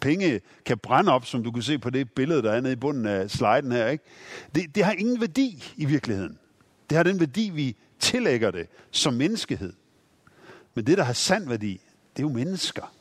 Penge 0.00 0.40
kan 0.64 0.78
brænde 0.78 1.12
op, 1.12 1.26
som 1.26 1.44
du 1.44 1.50
kan 1.50 1.62
se 1.62 1.78
på 1.78 1.90
det 1.90 2.12
billede, 2.12 2.42
der 2.42 2.52
er 2.52 2.60
nede 2.60 2.72
i 2.72 2.76
bunden 2.76 3.06
af 3.06 3.30
sliden 3.30 3.72
her. 3.72 3.88
Ikke? 3.88 4.04
Det, 4.54 4.74
det 4.74 4.84
har 4.84 4.92
ingen 4.92 5.20
værdi 5.20 5.72
i 5.76 5.84
virkeligheden. 5.84 6.38
Det 6.90 6.96
har 6.96 7.02
den 7.02 7.20
værdi, 7.20 7.50
vi 7.54 7.76
tillægger 7.98 8.50
det 8.50 8.66
som 8.90 9.14
menneskehed. 9.14 9.72
Men 10.78 10.86
det, 10.86 10.98
der 10.98 11.04
har 11.04 11.12
sand 11.12 11.48
værdi, 11.48 11.80
det 12.16 12.22
er 12.22 12.26
jo 12.26 12.28
mennesker. 12.28 12.92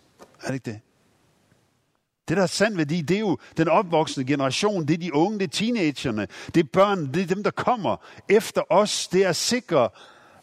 Er 0.41 0.47
det 0.47 0.53
ikke 0.53 0.71
det? 0.71 0.79
Det, 2.27 2.37
der 2.37 2.41
har 2.41 2.47
sand 2.47 2.75
værdi, 2.75 3.01
det 3.01 3.15
er 3.15 3.19
jo 3.19 3.37
den 3.57 3.67
opvoksende 3.67 4.27
generation, 4.27 4.85
det 4.85 4.93
er 4.93 4.97
de 4.97 5.13
unge, 5.13 5.39
det 5.39 5.45
er 5.45 5.49
teenagerne, 5.49 6.27
det 6.55 6.59
er 6.59 6.67
børn, 6.73 7.13
det 7.13 7.21
er 7.21 7.27
dem, 7.27 7.43
der 7.43 7.51
kommer 7.51 7.97
efter 8.29 8.61
os. 8.69 9.07
Det 9.07 9.25
er 9.25 9.29
at 9.29 9.35
sikre, 9.35 9.89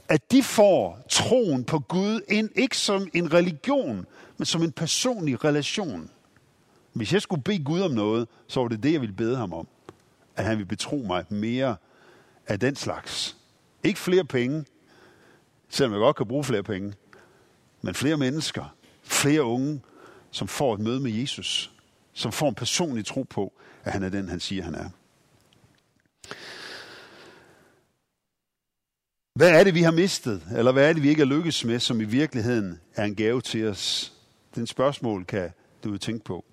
at 0.08 0.32
de 0.32 0.42
får 0.42 0.98
troen 1.08 1.64
på 1.64 1.78
Gud 1.78 2.20
ind, 2.28 2.50
ikke 2.54 2.76
som 2.76 3.08
en 3.14 3.32
religion, 3.32 4.06
men 4.36 4.46
som 4.46 4.62
en 4.62 4.72
personlig 4.72 5.44
relation. 5.44 6.10
Hvis 6.92 7.12
jeg 7.12 7.22
skulle 7.22 7.42
bede 7.42 7.64
Gud 7.64 7.80
om 7.80 7.90
noget, 7.90 8.28
så 8.46 8.60
var 8.60 8.68
det 8.68 8.82
det, 8.82 8.92
jeg 8.92 9.00
ville 9.00 9.16
bede 9.16 9.36
ham 9.36 9.52
om. 9.52 9.68
At 10.36 10.44
han 10.44 10.56
ville 10.56 10.68
betro 10.68 10.96
mig 10.96 11.24
mere 11.28 11.76
af 12.46 12.60
den 12.60 12.76
slags. 12.76 13.36
Ikke 13.84 13.98
flere 13.98 14.24
penge, 14.24 14.64
selvom 15.68 15.92
jeg 15.92 15.98
godt 15.98 16.16
kan 16.16 16.26
bruge 16.28 16.44
flere 16.44 16.62
penge, 16.62 16.94
men 17.84 17.94
flere 17.94 18.16
mennesker, 18.16 18.76
flere 19.02 19.42
unge, 19.42 19.80
som 20.30 20.48
får 20.48 20.74
et 20.74 20.80
møde 20.80 21.00
med 21.00 21.10
Jesus, 21.10 21.72
som 22.12 22.32
får 22.32 22.48
en 22.48 22.54
personlig 22.54 23.06
tro 23.06 23.22
på, 23.22 23.52
at 23.84 23.92
han 23.92 24.02
er 24.02 24.08
den, 24.08 24.28
han 24.28 24.40
siger, 24.40 24.62
han 24.62 24.74
er. 24.74 24.90
Hvad 29.34 29.50
er 29.50 29.64
det, 29.64 29.74
vi 29.74 29.82
har 29.82 29.90
mistet? 29.90 30.42
Eller 30.56 30.72
hvad 30.72 30.88
er 30.88 30.92
det, 30.92 31.02
vi 31.02 31.08
ikke 31.08 31.22
er 31.22 31.26
lykkes 31.26 31.64
med, 31.64 31.80
som 31.80 32.00
i 32.00 32.04
virkeligheden 32.04 32.80
er 32.94 33.04
en 33.04 33.14
gave 33.14 33.40
til 33.40 33.66
os? 33.68 34.12
Den 34.54 34.66
spørgsmål 34.66 35.24
kan 35.24 35.50
du 35.84 35.90
jo 35.90 35.98
tænke 35.98 36.24
på. 36.24 36.44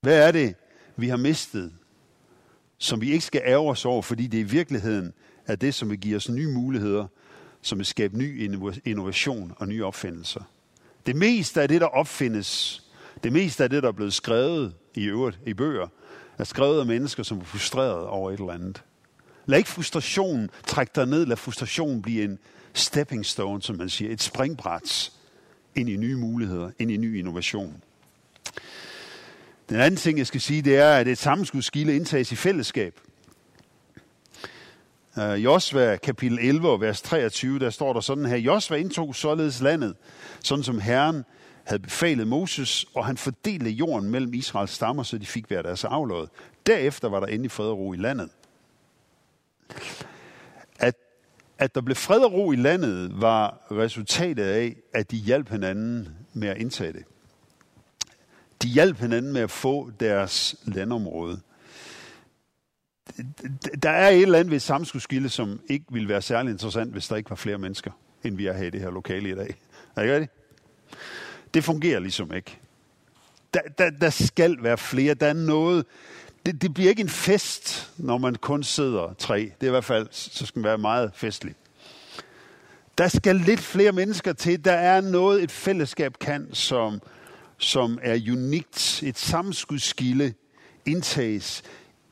Hvad 0.00 0.28
er 0.28 0.32
det, 0.32 0.54
vi 0.96 1.08
har 1.08 1.16
mistet, 1.16 1.72
som 2.78 3.00
vi 3.00 3.12
ikke 3.12 3.24
skal 3.24 3.42
ære 3.44 3.58
os 3.58 3.84
over, 3.84 4.02
fordi 4.02 4.26
det 4.26 4.38
i 4.38 4.42
virkeligheden 4.42 5.12
er 5.46 5.56
det, 5.56 5.74
som 5.74 5.90
vil 5.90 6.00
give 6.00 6.16
os 6.16 6.28
nye 6.28 6.48
muligheder, 6.48 7.06
som 7.62 7.78
vil 7.78 7.86
skabe 7.86 8.18
ny 8.18 8.50
innovation 8.84 9.52
og 9.56 9.68
nye 9.68 9.84
opfindelser. 9.84 10.40
Det 11.06 11.16
meste 11.16 11.62
af 11.62 11.68
det, 11.68 11.80
der 11.80 11.86
opfindes, 11.86 12.82
det 13.22 13.32
meste 13.32 13.64
af 13.64 13.70
det, 13.70 13.82
der 13.82 13.88
er 13.88 13.92
blevet 13.92 14.14
skrevet 14.14 14.74
i 14.94 15.04
øvrigt 15.04 15.38
i 15.46 15.54
bøger, 15.54 15.88
er 16.38 16.44
skrevet 16.44 16.80
af 16.80 16.86
mennesker, 16.86 17.22
som 17.22 17.38
er 17.38 17.44
frustreret 17.44 18.06
over 18.06 18.30
et 18.30 18.40
eller 18.40 18.52
andet. 18.52 18.82
Lad 19.46 19.58
ikke 19.58 19.70
frustrationen 19.70 20.50
trække 20.66 20.92
dig 20.94 21.06
ned. 21.06 21.26
Lad 21.26 21.36
frustrationen 21.36 22.02
blive 22.02 22.24
en 22.24 22.38
stepping 22.74 23.26
stone, 23.26 23.62
som 23.62 23.76
man 23.76 23.88
siger. 23.88 24.12
Et 24.12 24.22
springbræt 24.22 25.12
ind 25.74 25.88
i 25.88 25.96
nye 25.96 26.16
muligheder, 26.16 26.70
ind 26.78 26.90
i 26.90 26.96
ny 26.96 27.18
innovation. 27.18 27.82
Den 29.68 29.80
anden 29.80 29.96
ting, 29.96 30.18
jeg 30.18 30.26
skal 30.26 30.40
sige, 30.40 30.62
det 30.62 30.76
er, 30.76 30.94
at 30.94 31.08
et 31.08 31.18
sammenskudskilde 31.18 31.96
indtages 31.96 32.32
i 32.32 32.36
fællesskab. 32.36 33.00
Uh, 35.16 35.44
Josva 35.44 35.96
kapitel 35.96 36.38
11, 36.38 36.80
vers 36.80 37.02
23, 37.02 37.58
der 37.58 37.70
står 37.70 37.92
der 37.92 38.00
sådan 38.00 38.26
her. 38.26 38.36
Josva 38.36 38.76
indtog 38.76 39.14
således 39.14 39.60
landet, 39.60 39.96
sådan 40.40 40.64
som 40.64 40.80
Herren 40.80 41.24
havde 41.64 41.82
befalet 41.82 42.26
Moses, 42.26 42.86
og 42.94 43.06
han 43.06 43.16
fordelte 43.16 43.70
jorden 43.70 44.10
mellem 44.10 44.34
Israels 44.34 44.70
stammer, 44.70 45.02
så 45.02 45.18
de 45.18 45.26
fik 45.26 45.46
hver 45.46 45.62
deres 45.62 45.84
aflod. 45.84 46.26
Derefter 46.66 47.08
var 47.08 47.20
der 47.20 47.26
endelig 47.26 47.50
fred 47.50 47.66
og 47.66 47.78
ro 47.78 47.92
i 47.92 47.96
landet. 47.96 48.30
At, 50.78 50.94
at 51.58 51.74
der 51.74 51.80
blev 51.80 51.96
fred 51.96 52.20
og 52.20 52.32
ro 52.32 52.52
i 52.52 52.56
landet, 52.56 53.20
var 53.20 53.58
resultatet 53.70 54.44
af, 54.44 54.76
at 54.94 55.10
de 55.10 55.16
hjalp 55.16 55.48
hinanden 55.48 56.08
med 56.32 56.48
at 56.48 56.56
indtage 56.56 56.92
det. 56.92 57.04
De 58.62 58.68
hjalp 58.68 58.98
hinanden 58.98 59.32
med 59.32 59.40
at 59.40 59.50
få 59.50 59.90
deres 60.00 60.56
landområde. 60.64 61.40
Der 63.82 63.90
er 63.90 64.08
et 64.08 64.22
eller 64.22 64.38
andet 64.38 64.50
ved 64.50 64.60
samskudskilde, 64.60 65.28
som 65.28 65.60
ikke 65.68 65.84
ville 65.90 66.08
være 66.08 66.22
særlig 66.22 66.50
interessant, 66.50 66.92
hvis 66.92 67.08
der 67.08 67.16
ikke 67.16 67.30
var 67.30 67.36
flere 67.36 67.58
mennesker, 67.58 67.90
end 68.24 68.36
vi 68.36 68.46
er 68.46 68.52
her 68.52 68.66
i 68.66 68.70
det 68.70 68.80
her 68.80 68.90
lokale 68.90 69.30
i 69.30 69.34
dag. 69.34 69.56
Er 69.96 70.00
det 70.00 70.02
ikke 70.02 70.14
rigtigt? 70.14 70.32
Det 71.54 71.64
fungerer 71.64 72.00
ligesom 72.00 72.34
ikke. 72.34 72.58
Der, 73.54 73.60
der, 73.78 73.90
der 73.90 74.10
skal 74.10 74.56
være 74.62 74.78
flere. 74.78 75.14
Der 75.14 75.26
er 75.26 75.32
noget... 75.32 75.86
Det, 76.46 76.62
det 76.62 76.74
bliver 76.74 76.90
ikke 76.90 77.02
en 77.02 77.08
fest, 77.08 77.92
når 77.96 78.18
man 78.18 78.34
kun 78.34 78.62
sidder 78.62 79.14
tre. 79.18 79.38
Det 79.38 79.62
er 79.62 79.66
i 79.66 79.70
hvert 79.70 79.84
fald, 79.84 80.06
så 80.10 80.46
skal 80.46 80.58
man 80.58 80.68
være 80.68 80.78
meget 80.78 81.10
festlig. 81.14 81.54
Der 82.98 83.08
skal 83.08 83.36
lidt 83.36 83.60
flere 83.60 83.92
mennesker 83.92 84.32
til. 84.32 84.64
Der 84.64 84.72
er 84.72 85.00
noget, 85.00 85.42
et 85.42 85.50
fællesskab 85.50 86.18
kan, 86.20 86.48
som, 86.52 87.00
som 87.58 87.98
er 88.02 88.20
unikt. 88.32 89.02
Et 89.02 89.18
samskudskilde 89.18 90.32
indtages 90.86 91.62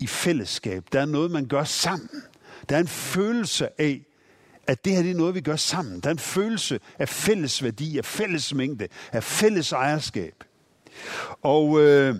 i 0.00 0.06
fællesskab. 0.06 0.84
Der 0.92 1.00
er 1.00 1.06
noget, 1.06 1.30
man 1.30 1.46
gør 1.46 1.64
sammen. 1.64 2.22
Der 2.68 2.76
er 2.76 2.80
en 2.80 2.88
følelse 2.88 3.80
af, 3.80 4.00
at 4.66 4.84
det 4.84 4.92
her 4.92 5.02
det 5.02 5.10
er 5.10 5.14
noget, 5.14 5.34
vi 5.34 5.40
gør 5.40 5.56
sammen. 5.56 6.00
Der 6.00 6.08
er 6.08 6.12
en 6.12 6.18
følelse 6.18 6.80
af 6.98 7.08
fælles 7.08 7.62
værdi, 7.62 7.98
af 7.98 8.04
fælles 8.04 8.54
mængde, 8.54 8.88
af 9.12 9.24
fælles 9.24 9.72
ejerskab. 9.72 10.44
Og 11.42 11.80
øh, 11.80 12.14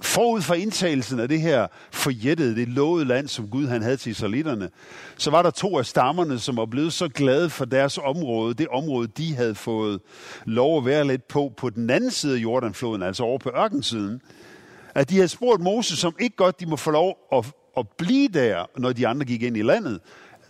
forud 0.00 0.42
for 0.42 0.54
indtagelsen 0.54 1.20
af 1.20 1.28
det 1.28 1.40
her 1.40 1.66
forjættede, 1.90 2.56
det 2.56 2.68
lovede 2.68 3.04
land, 3.04 3.28
som 3.28 3.48
Gud 3.48 3.66
han 3.66 3.82
havde 3.82 3.96
til 3.96 4.10
israelitterne, 4.10 4.70
så 5.16 5.30
var 5.30 5.42
der 5.42 5.50
to 5.50 5.78
af 5.78 5.86
stammerne, 5.86 6.38
som 6.38 6.56
var 6.56 6.66
blevet 6.66 6.92
så 6.92 7.08
glade 7.08 7.50
for 7.50 7.64
deres 7.64 7.98
område, 7.98 8.54
det 8.54 8.68
område, 8.68 9.08
de 9.08 9.34
havde 9.34 9.54
fået 9.54 10.00
lov 10.44 10.78
at 10.78 10.84
være 10.84 11.06
lidt 11.06 11.28
på, 11.28 11.52
på 11.56 11.70
den 11.70 11.90
anden 11.90 12.10
side 12.10 12.34
af 12.34 12.42
Jordanfloden, 12.42 13.02
altså 13.02 13.22
over 13.22 13.38
på 13.38 13.50
ørkensiden, 13.56 14.20
at 14.98 15.10
de 15.10 15.14
havde 15.14 15.28
spurgt 15.28 15.62
Moses, 15.62 15.98
som 15.98 16.14
ikke 16.18 16.36
godt 16.36 16.60
de 16.60 16.66
må 16.66 16.76
få 16.76 16.90
lov 16.90 17.18
at, 17.32 17.52
at 17.76 17.88
blive 17.88 18.28
der, 18.28 18.66
når 18.76 18.92
de 18.92 19.06
andre 19.06 19.26
gik 19.26 19.42
ind 19.42 19.56
i 19.56 19.62
landet. 19.62 20.00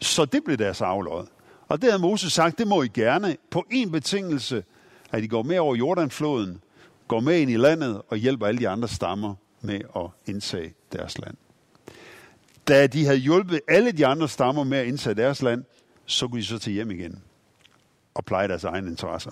Så 0.00 0.24
det 0.24 0.44
blev 0.44 0.56
deres 0.56 0.80
aflod. 0.80 1.26
Og 1.68 1.82
det 1.82 1.90
havde 1.90 2.02
Moses 2.02 2.32
sagt, 2.32 2.58
det 2.58 2.68
må 2.68 2.82
I 2.82 2.88
gerne, 2.88 3.36
på 3.50 3.64
en 3.70 3.90
betingelse, 3.90 4.64
at 5.12 5.24
I 5.24 5.26
går 5.26 5.42
med 5.42 5.58
over 5.58 5.76
Jordanfloden, 5.76 6.60
går 7.08 7.20
med 7.20 7.38
ind 7.38 7.50
i 7.50 7.56
landet 7.56 8.02
og 8.08 8.16
hjælper 8.16 8.46
alle 8.46 8.60
de 8.60 8.68
andre 8.68 8.88
stammer 8.88 9.34
med 9.60 9.80
at 9.96 10.06
indtage 10.26 10.74
deres 10.92 11.18
land. 11.18 11.34
Da 12.68 12.86
de 12.86 13.04
havde 13.04 13.18
hjulpet 13.18 13.60
alle 13.68 13.92
de 13.92 14.06
andre 14.06 14.28
stammer 14.28 14.64
med 14.64 14.78
at 14.78 14.86
indtage 14.86 15.14
deres 15.14 15.42
land, 15.42 15.64
så 16.06 16.28
kunne 16.28 16.40
de 16.40 16.46
så 16.46 16.58
til 16.58 16.72
hjem 16.72 16.90
igen 16.90 17.22
og 18.14 18.24
pleje 18.24 18.48
deres 18.48 18.64
egne 18.64 18.90
interesser. 18.90 19.30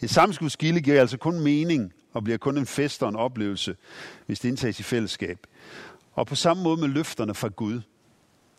Et 0.00 0.10
samskudskilde 0.10 0.80
giver 0.80 1.00
altså 1.00 1.16
kun 1.16 1.40
mening 1.40 1.92
og 2.16 2.24
bliver 2.24 2.38
kun 2.38 2.58
en 2.58 2.66
fest 2.66 3.02
og 3.02 3.08
en 3.08 3.16
oplevelse, 3.16 3.76
hvis 4.26 4.40
det 4.40 4.48
indtages 4.48 4.80
i 4.80 4.82
fællesskab. 4.82 5.46
Og 6.14 6.26
på 6.26 6.34
samme 6.34 6.62
måde 6.62 6.80
med 6.80 6.88
løfterne 6.88 7.34
fra 7.34 7.48
Gud. 7.48 7.80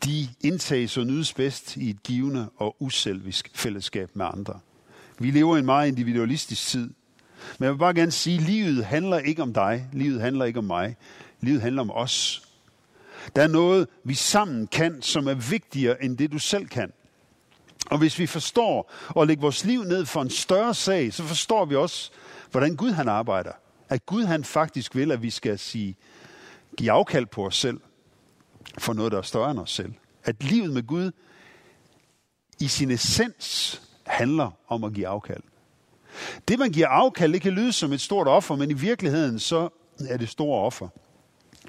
De 0.04 0.28
indtages 0.40 0.96
og 0.96 1.06
nydes 1.06 1.32
bedst 1.32 1.76
i 1.76 1.90
et 1.90 2.02
givende 2.02 2.48
og 2.56 2.76
uselvisk 2.80 3.50
fællesskab 3.54 4.10
med 4.14 4.26
andre. 4.34 4.60
Vi 5.18 5.30
lever 5.30 5.56
i 5.56 5.58
en 5.58 5.64
meget 5.64 5.88
individualistisk 5.88 6.66
tid. 6.66 6.90
Men 7.58 7.64
jeg 7.64 7.72
vil 7.72 7.78
bare 7.78 7.94
gerne 7.94 8.10
sige, 8.10 8.36
at 8.36 8.42
livet 8.42 8.84
handler 8.84 9.18
ikke 9.18 9.42
om 9.42 9.52
dig. 9.52 9.88
Livet 9.92 10.20
handler 10.20 10.44
ikke 10.44 10.58
om 10.58 10.64
mig. 10.64 10.96
Livet 11.40 11.62
handler 11.62 11.82
om 11.82 11.90
os. 11.90 12.42
Der 13.36 13.42
er 13.42 13.48
noget, 13.48 13.88
vi 14.04 14.14
sammen 14.14 14.66
kan, 14.66 15.02
som 15.02 15.28
er 15.28 15.34
vigtigere 15.34 16.04
end 16.04 16.18
det, 16.18 16.32
du 16.32 16.38
selv 16.38 16.66
kan. 16.66 16.92
Og 17.90 17.98
hvis 17.98 18.18
vi 18.18 18.26
forstår 18.26 18.92
at 19.20 19.26
lægge 19.26 19.42
vores 19.42 19.64
liv 19.64 19.82
ned 19.82 20.06
for 20.06 20.22
en 20.22 20.30
større 20.30 20.74
sag, 20.74 21.12
så 21.12 21.22
forstår 21.22 21.64
vi 21.64 21.76
også, 21.76 22.10
hvordan 22.50 22.76
Gud 22.76 22.90
han 22.90 23.08
arbejder. 23.08 23.52
At 23.88 24.06
Gud 24.06 24.24
han 24.24 24.44
faktisk 24.44 24.94
vil, 24.94 25.12
at 25.12 25.22
vi 25.22 25.30
skal 25.30 25.58
sige, 25.58 25.96
give 26.76 26.92
afkald 26.92 27.26
på 27.26 27.46
os 27.46 27.56
selv 27.56 27.80
for 28.78 28.92
noget, 28.92 29.12
der 29.12 29.18
er 29.18 29.22
større 29.22 29.50
end 29.50 29.58
os 29.58 29.70
selv. 29.70 29.92
At 30.24 30.44
livet 30.44 30.72
med 30.72 30.82
Gud 30.82 31.10
i 32.60 32.68
sin 32.68 32.90
essens 32.90 33.82
handler 34.06 34.50
om 34.68 34.84
at 34.84 34.92
give 34.92 35.06
afkald. 35.08 35.42
Det, 36.48 36.58
man 36.58 36.70
giver 36.70 36.88
afkald, 36.88 37.32
det 37.32 37.42
kan 37.42 37.52
lyde 37.52 37.72
som 37.72 37.92
et 37.92 38.00
stort 38.00 38.28
offer, 38.28 38.56
men 38.56 38.70
i 38.70 38.74
virkeligheden 38.74 39.38
så 39.38 39.68
er 40.08 40.16
det 40.16 40.28
store 40.28 40.60
offer 40.60 40.88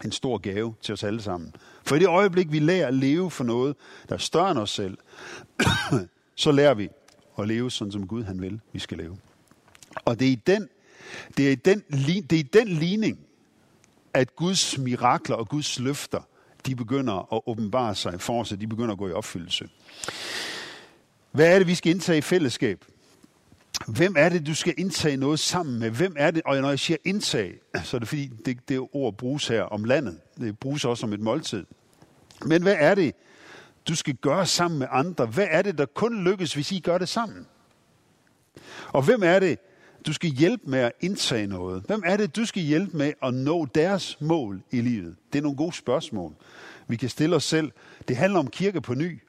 en 0.06 0.12
stor 0.12 0.38
gave 0.38 0.76
til 0.82 0.94
os 0.94 1.04
alle 1.04 1.22
sammen. 1.22 1.56
For 1.84 1.96
i 1.96 2.00
det 2.00 2.08
øjeblik, 2.08 2.52
vi 2.52 2.60
lærer 2.60 2.88
at 2.88 2.94
leve 2.94 3.32
for 3.32 3.44
noget, 3.44 3.76
der 4.10 4.16
er 4.16 4.20
større 4.20 4.52
end 4.52 4.60
os 4.60 4.70
selv, 4.70 4.98
så 6.36 6.52
lærer 6.52 6.74
vi 6.74 6.90
at 7.40 7.48
leve 7.48 7.72
sådan, 7.72 7.92
som 7.92 8.08
Gud 8.08 8.24
han 8.24 8.42
vil, 8.42 8.60
vi 8.74 8.80
skal 8.80 8.98
leve. 8.98 9.18
Og 10.06 10.20
det 10.20 10.28
er 10.28 10.32
i 10.32 10.42
den, 10.48 10.70
det 11.38 11.48
er 11.48 11.52
i 11.52 11.56
den, 11.56 11.84
det 12.30 12.34
er 12.34 12.40
i 12.40 12.42
den 12.42 12.68
ligning, 12.68 13.20
at 14.14 14.36
Guds 14.36 14.78
mirakler 14.78 15.36
og 15.36 15.50
Guds 15.50 15.80
løfter, 15.80 16.22
de 16.66 16.76
begynder 16.76 17.34
at 17.34 17.42
åbenbare 17.46 17.96
sig 17.96 18.22
for 18.22 18.42
os, 18.42 18.50
de 18.50 18.68
begynder 18.68 18.92
at 18.92 18.98
gå 18.98 19.08
i 19.08 19.12
opfyldelse. 19.12 19.70
Hvad 21.32 21.54
er 21.54 21.58
det, 21.58 21.68
vi 21.68 21.76
skal 21.76 21.92
indtage 21.92 22.18
i 22.18 22.22
fællesskab? 22.22 22.86
Hvem 23.88 24.16
er 24.18 24.30
det, 24.30 24.48
du 24.48 24.56
skal 24.56 24.74
indtage 24.78 25.18
noget 25.18 25.40
sammen 25.40 25.80
med? 25.80 25.90
Hvem 25.90 26.16
er 26.18 26.32
det? 26.32 26.42
Og 26.46 26.62
når 26.62 26.70
jeg 26.70 26.80
siger 26.80 26.98
indtage, 27.06 27.54
så 27.84 27.98
er 27.98 28.00
det 28.00 28.08
fordi, 28.08 28.28
det, 28.46 28.70
det 28.70 28.88
ord 28.92 29.18
bruges 29.18 29.48
her 29.48 29.64
om 29.64 29.84
landet. 29.84 30.20
Det 30.38 30.60
bruges 30.60 30.86
også 30.86 31.02
som 31.02 31.14
et 31.14 31.20
måltid. 31.20 31.66
Men 32.46 32.62
hvad 32.62 32.76
er 32.80 32.96
det, 32.96 33.16
du 33.88 33.96
skal 33.96 34.16
gøre 34.16 34.46
sammen 34.46 34.80
med 34.80 34.88
andre? 34.92 35.26
Hvad 35.26 35.48
er 35.50 35.62
det, 35.62 35.78
der 35.78 35.86
kun 35.86 36.24
lykkes, 36.24 36.54
hvis 36.54 36.72
I 36.72 36.80
gør 36.80 36.98
det 36.98 37.10
sammen? 37.10 37.48
Og 38.88 39.02
hvem 39.02 39.24
er 39.24 39.40
det, 39.40 39.60
du 40.06 40.14
skal 40.14 40.30
hjælpe 40.30 40.70
med 40.70 40.80
at 40.80 40.92
indtage 41.02 41.48
noget? 41.48 41.84
Hvem 41.88 42.04
er 42.06 42.18
det, 42.18 42.36
du 42.36 42.46
skal 42.46 42.64
hjælpe 42.64 42.98
med 42.98 43.14
at 43.24 43.34
nå 43.34 43.66
deres 43.66 44.22
mål 44.22 44.62
i 44.72 44.82
livet? 44.82 45.16
Det 45.34 45.40
er 45.40 45.44
nogle 45.44 45.58
gode 45.58 45.74
spørgsmål, 45.74 46.34
vi 46.88 46.96
kan 46.96 47.10
stille 47.10 47.36
os 47.36 47.44
selv. 47.44 47.72
Det 48.08 48.18
handler 48.18 48.40
om 48.40 48.48
kirke 48.48 48.82
på 48.82 48.94
ny. 48.94 49.20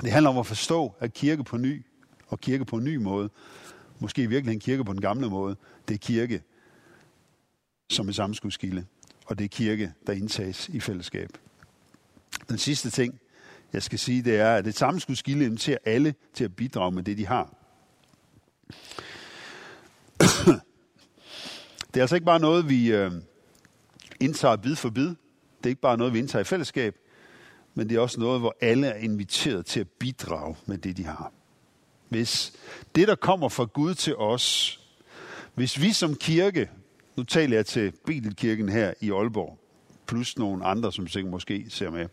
Det 0.00 0.12
handler 0.12 0.30
om 0.30 0.38
at 0.38 0.46
forstå, 0.46 0.94
at 1.00 1.12
kirke 1.12 1.44
på 1.44 1.56
ny 1.56 1.84
og 2.28 2.40
kirke 2.40 2.64
på 2.64 2.76
en 2.76 2.84
ny 2.84 2.96
måde, 2.96 3.30
måske 3.98 4.22
i 4.22 4.26
virkeligheden 4.26 4.60
kirke 4.60 4.84
på 4.84 4.92
den 4.92 5.00
gamle 5.00 5.28
måde, 5.28 5.56
det 5.88 5.94
er 5.94 5.98
kirke 5.98 6.42
som 7.90 8.08
et 8.08 8.14
sammenskudskilde, 8.14 8.84
og 9.26 9.38
det 9.38 9.44
er 9.44 9.48
kirke, 9.48 9.92
der 10.06 10.12
indtages 10.12 10.68
i 10.68 10.80
fællesskab. 10.80 11.28
Den 12.48 12.58
sidste 12.58 12.90
ting, 12.90 13.20
jeg 13.72 13.82
skal 13.82 13.98
sige, 13.98 14.22
det 14.22 14.36
er, 14.36 14.56
at 14.56 14.66
et 14.66 14.74
sammenskudskilde 14.74 15.44
inviterer 15.44 15.78
alle 15.84 16.14
til 16.34 16.44
at 16.44 16.56
bidrage 16.56 16.92
med 16.92 17.02
det, 17.02 17.18
de 17.18 17.26
har. 17.26 17.63
Det 21.94 22.00
er 22.00 22.04
altså 22.04 22.16
ikke 22.16 22.26
bare 22.26 22.40
noget, 22.40 22.68
vi 22.68 22.92
øh, 22.92 23.12
indtager 24.20 24.56
bid 24.56 24.76
for 24.76 24.90
bid. 24.90 25.06
Det 25.06 25.16
er 25.64 25.68
ikke 25.68 25.80
bare 25.80 25.96
noget, 25.96 26.12
vi 26.12 26.18
indtager 26.18 26.40
i 26.40 26.44
fællesskab, 26.44 26.96
men 27.74 27.88
det 27.88 27.96
er 27.96 28.00
også 28.00 28.20
noget, 28.20 28.40
hvor 28.40 28.56
alle 28.60 28.86
er 28.86 28.94
inviteret 28.94 29.66
til 29.66 29.80
at 29.80 29.88
bidrage 29.88 30.56
med 30.66 30.78
det, 30.78 30.96
de 30.96 31.04
har. 31.04 31.32
Hvis 32.08 32.52
det, 32.94 33.08
der 33.08 33.14
kommer 33.14 33.48
fra 33.48 33.64
Gud 33.64 33.94
til 33.94 34.16
os, 34.16 34.80
hvis 35.54 35.80
vi 35.80 35.92
som 35.92 36.14
kirke, 36.14 36.70
nu 37.16 37.22
taler 37.22 37.56
jeg 37.56 37.66
til 37.66 37.92
Bibelkirken 38.06 38.68
her 38.68 38.92
i 39.00 39.10
Aalborg, 39.10 39.58
plus 40.06 40.38
nogle 40.38 40.64
andre, 40.64 40.92
som 40.92 41.08
sikkert 41.08 41.30
måske 41.30 41.66
ser 41.68 41.90
med, 41.90 42.08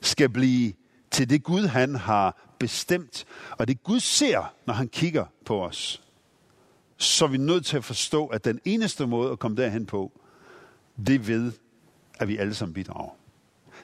skal 0.00 0.28
blive 0.28 0.72
til 1.10 1.30
det 1.30 1.42
Gud, 1.42 1.66
han 1.66 1.94
har 1.94 2.54
bestemt, 2.58 3.24
og 3.50 3.68
det 3.68 3.82
Gud 3.82 4.00
ser, 4.00 4.54
når 4.66 4.74
han 4.74 4.88
kigger 4.88 5.24
på 5.44 5.64
os, 5.64 6.02
så 6.96 7.24
er 7.24 7.28
vi 7.28 7.36
nødt 7.36 7.66
til 7.66 7.76
at 7.76 7.84
forstå, 7.84 8.26
at 8.26 8.44
den 8.44 8.60
eneste 8.64 9.06
måde 9.06 9.32
at 9.32 9.38
komme 9.38 9.56
derhen 9.56 9.86
på, 9.86 10.20
det 11.06 11.28
ved, 11.28 11.52
at 12.18 12.28
vi 12.28 12.36
alle 12.36 12.54
sammen 12.54 12.74
bidrager. 12.74 13.10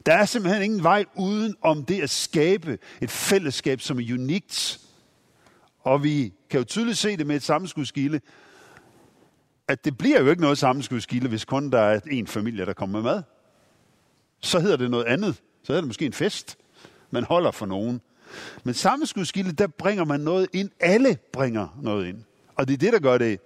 Der 0.06 0.14
er 0.14 0.24
simpelthen 0.24 0.62
ingen 0.62 0.82
vej 0.82 1.04
uden 1.16 1.54
om 1.62 1.84
det 1.84 2.02
at 2.02 2.10
skabe 2.10 2.78
et 3.00 3.10
fællesskab, 3.10 3.80
som 3.80 3.98
er 3.98 4.14
unikt, 4.14 4.80
og 5.80 6.02
vi 6.02 6.32
kan 6.50 6.58
jo 6.58 6.64
tydeligt 6.64 6.98
se 6.98 7.16
det 7.16 7.26
med 7.26 7.36
et 7.36 7.42
sammenskudskilde, 7.42 8.20
at 9.68 9.84
det 9.84 9.98
bliver 9.98 10.20
jo 10.20 10.30
ikke 10.30 10.42
noget 10.42 10.58
sammenskudskilde, 10.58 11.28
hvis 11.28 11.44
kun 11.44 11.70
der 11.70 11.80
er 11.80 12.00
en 12.10 12.26
familie, 12.26 12.66
der 12.66 12.72
kommer 12.72 13.02
med 13.02 13.10
mad. 13.10 13.22
Så 14.40 14.60
hedder 14.60 14.76
det 14.76 14.90
noget 14.90 15.04
andet. 15.04 15.34
Så 15.34 15.72
hedder 15.72 15.80
det 15.80 15.88
måske 15.88 16.06
en 16.06 16.12
fest, 16.12 16.56
man 17.10 17.24
holder 17.24 17.50
for 17.50 17.66
nogen. 17.66 18.00
Men 18.64 18.74
sammenskudskilde, 18.74 19.52
der 19.52 19.66
bringer 19.66 20.04
man 20.04 20.20
noget 20.20 20.48
ind. 20.52 20.70
Alle 20.80 21.18
bringer 21.32 21.78
noget 21.82 22.06
ind. 22.06 22.24
Og 22.62 22.68
det 22.68 22.74
er 22.74 22.78
det, 22.78 22.92
der 22.92 22.98
gør 22.98 23.18
det, 23.18 23.40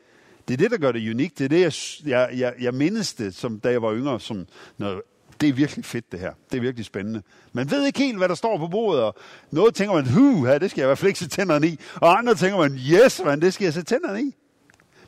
det 0.48 0.55
er 0.55 0.59
det, 0.59 0.70
der 0.70 0.79
gør 0.79 0.92
det 0.92 1.11
unikt. 1.11 1.38
Det 1.38 1.44
er 1.44 1.48
det, 1.48 1.61
jeg, 1.61 1.72
jeg, 2.11 2.38
jeg, 2.38 2.55
jeg 2.61 2.74
mindes 2.74 3.14
det, 3.14 3.35
som, 3.35 3.61
da 3.61 3.70
jeg 3.70 3.83
var 3.83 3.94
yngre, 3.94 4.20
som 4.20 4.46
noget 4.79 5.02
det 5.40 5.48
er 5.48 5.52
virkelig 5.52 5.85
fedt 5.85 6.12
det 6.12 6.20
her. 6.20 6.33
Det 6.50 6.57
er 6.57 6.61
virkelig 6.61 6.87
spændende. 6.87 7.22
Man 7.52 7.70
ved 7.70 7.87
ikke 7.87 7.98
helt, 7.98 8.18
hvad 8.18 8.29
der 8.29 8.35
står 8.35 8.59
på 8.59 8.68
bordet, 8.68 9.02
og 9.02 9.14
noget 9.50 9.74
tænker 9.74 9.94
man, 9.94 10.07
huh, 10.07 10.48
det 10.61 10.70
skal 10.70 10.81
jeg 10.81 10.87
i 10.87 10.88
hvert 10.88 10.98
fald 10.98 11.09
ikke 11.09 11.18
sætte 11.18 11.37
tænderne 11.37 11.68
i. 11.68 11.79
Og 11.94 12.18
andre 12.18 12.35
tænker 12.35 12.59
man, 12.59 12.79
yes, 12.92 13.20
man, 13.24 13.40
det 13.40 13.55
skal 13.55 13.64
jeg 13.64 13.74
sætte 13.74 13.94
tænderne 13.94 14.22
i. 14.22 14.35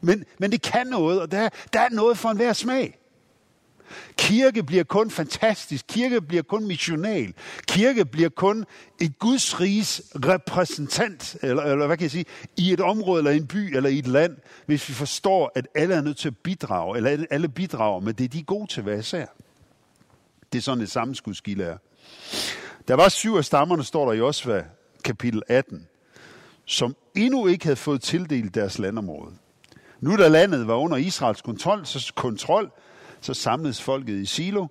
Men, 0.01 0.25
men 0.39 0.53
det 0.53 0.63
kan 0.63 0.87
noget, 0.87 1.21
og 1.21 1.33
der, 1.33 1.49
der 1.73 1.81
er 1.81 1.89
noget 1.91 2.19
for 2.19 2.29
enhver 2.29 2.53
smag. 2.53 2.99
Kirke 4.17 4.63
bliver 4.63 4.85
kun 4.85 5.11
fantastisk. 5.11 5.87
Kirke 5.87 6.21
bliver 6.21 6.43
kun 6.43 6.67
missional. 6.67 7.35
Kirke 7.69 8.05
bliver 8.05 8.29
kun 8.29 8.65
et 9.01 9.19
Guds 9.19 9.61
riges 9.61 10.03
repræsentant, 10.15 11.37
eller, 11.43 11.63
eller 11.63 11.87
hvad 11.87 11.97
kan 11.97 12.03
jeg 12.03 12.11
sige, 12.11 12.25
i 12.57 12.73
et 12.73 12.81
område, 12.81 13.19
eller 13.19 13.31
en 13.31 13.47
by, 13.47 13.77
eller 13.77 13.91
i 13.91 13.99
et 13.99 14.07
land, 14.07 14.37
hvis 14.67 14.89
vi 14.89 14.95
forstår, 14.95 15.53
at 15.55 15.69
alle 15.75 15.95
er 15.95 16.01
nødt 16.01 16.17
til 16.17 16.29
at 16.29 16.37
bidrage, 16.37 16.97
eller 16.97 17.27
alle 17.31 17.49
bidrager 17.49 18.01
med 18.01 18.15
det, 18.15 18.33
de 18.33 18.39
er 18.39 18.45
gode 18.45 18.67
til 18.67 18.83
hver 18.83 18.99
især. 18.99 19.27
Det 20.53 20.59
er 20.59 20.63
sådan 20.63 20.85
et 20.85 20.91
sammenskudskilde 20.91 21.65
er. 21.65 21.77
Der 22.89 22.95
var 22.95 23.09
syv 23.09 23.35
af 23.37 23.45
stammerne, 23.45 23.85
står 23.85 24.07
der 24.07 24.13
i 24.13 24.21
Osva 24.21 24.65
kapitel 25.05 25.43
18, 25.49 25.87
som 26.65 26.97
endnu 27.17 27.47
ikke 27.47 27.65
havde 27.65 27.77
fået 27.77 28.03
tildelt 28.03 28.55
deres 28.55 28.79
landområde. 28.79 29.35
Nu 30.01 30.17
da 30.17 30.29
landet 30.29 30.67
var 30.67 30.75
under 30.75 30.97
Israels 30.97 31.43
kontrol, 31.43 31.87
så, 31.87 32.13
kontrol, 32.17 32.73
så 33.21 33.35
samledes 33.35 33.83
folket 33.83 34.15
i 34.15 34.27
Silo 34.27 34.67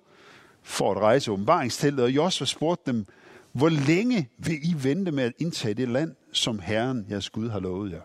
for 0.62 0.90
at 0.90 0.98
rejse 0.98 1.32
åbenbaringsteltet, 1.32 2.04
og 2.04 2.10
Josua 2.10 2.46
spurgte 2.46 2.92
dem, 2.92 3.06
hvor 3.52 3.68
længe 3.68 4.28
vil 4.38 4.58
I 4.62 4.74
vente 4.82 5.12
med 5.12 5.24
at 5.24 5.32
indtage 5.38 5.74
det 5.74 5.88
land, 5.88 6.14
som 6.32 6.58
Herren, 6.58 7.06
jeres 7.10 7.30
Gud, 7.30 7.48
har 7.48 7.60
lovet 7.60 7.92
jer? 7.92 8.00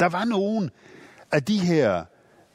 Der 0.00 0.08
var 0.08 0.24
nogen 0.24 0.70
af 1.32 1.42
de 1.42 1.58
her 1.58 2.04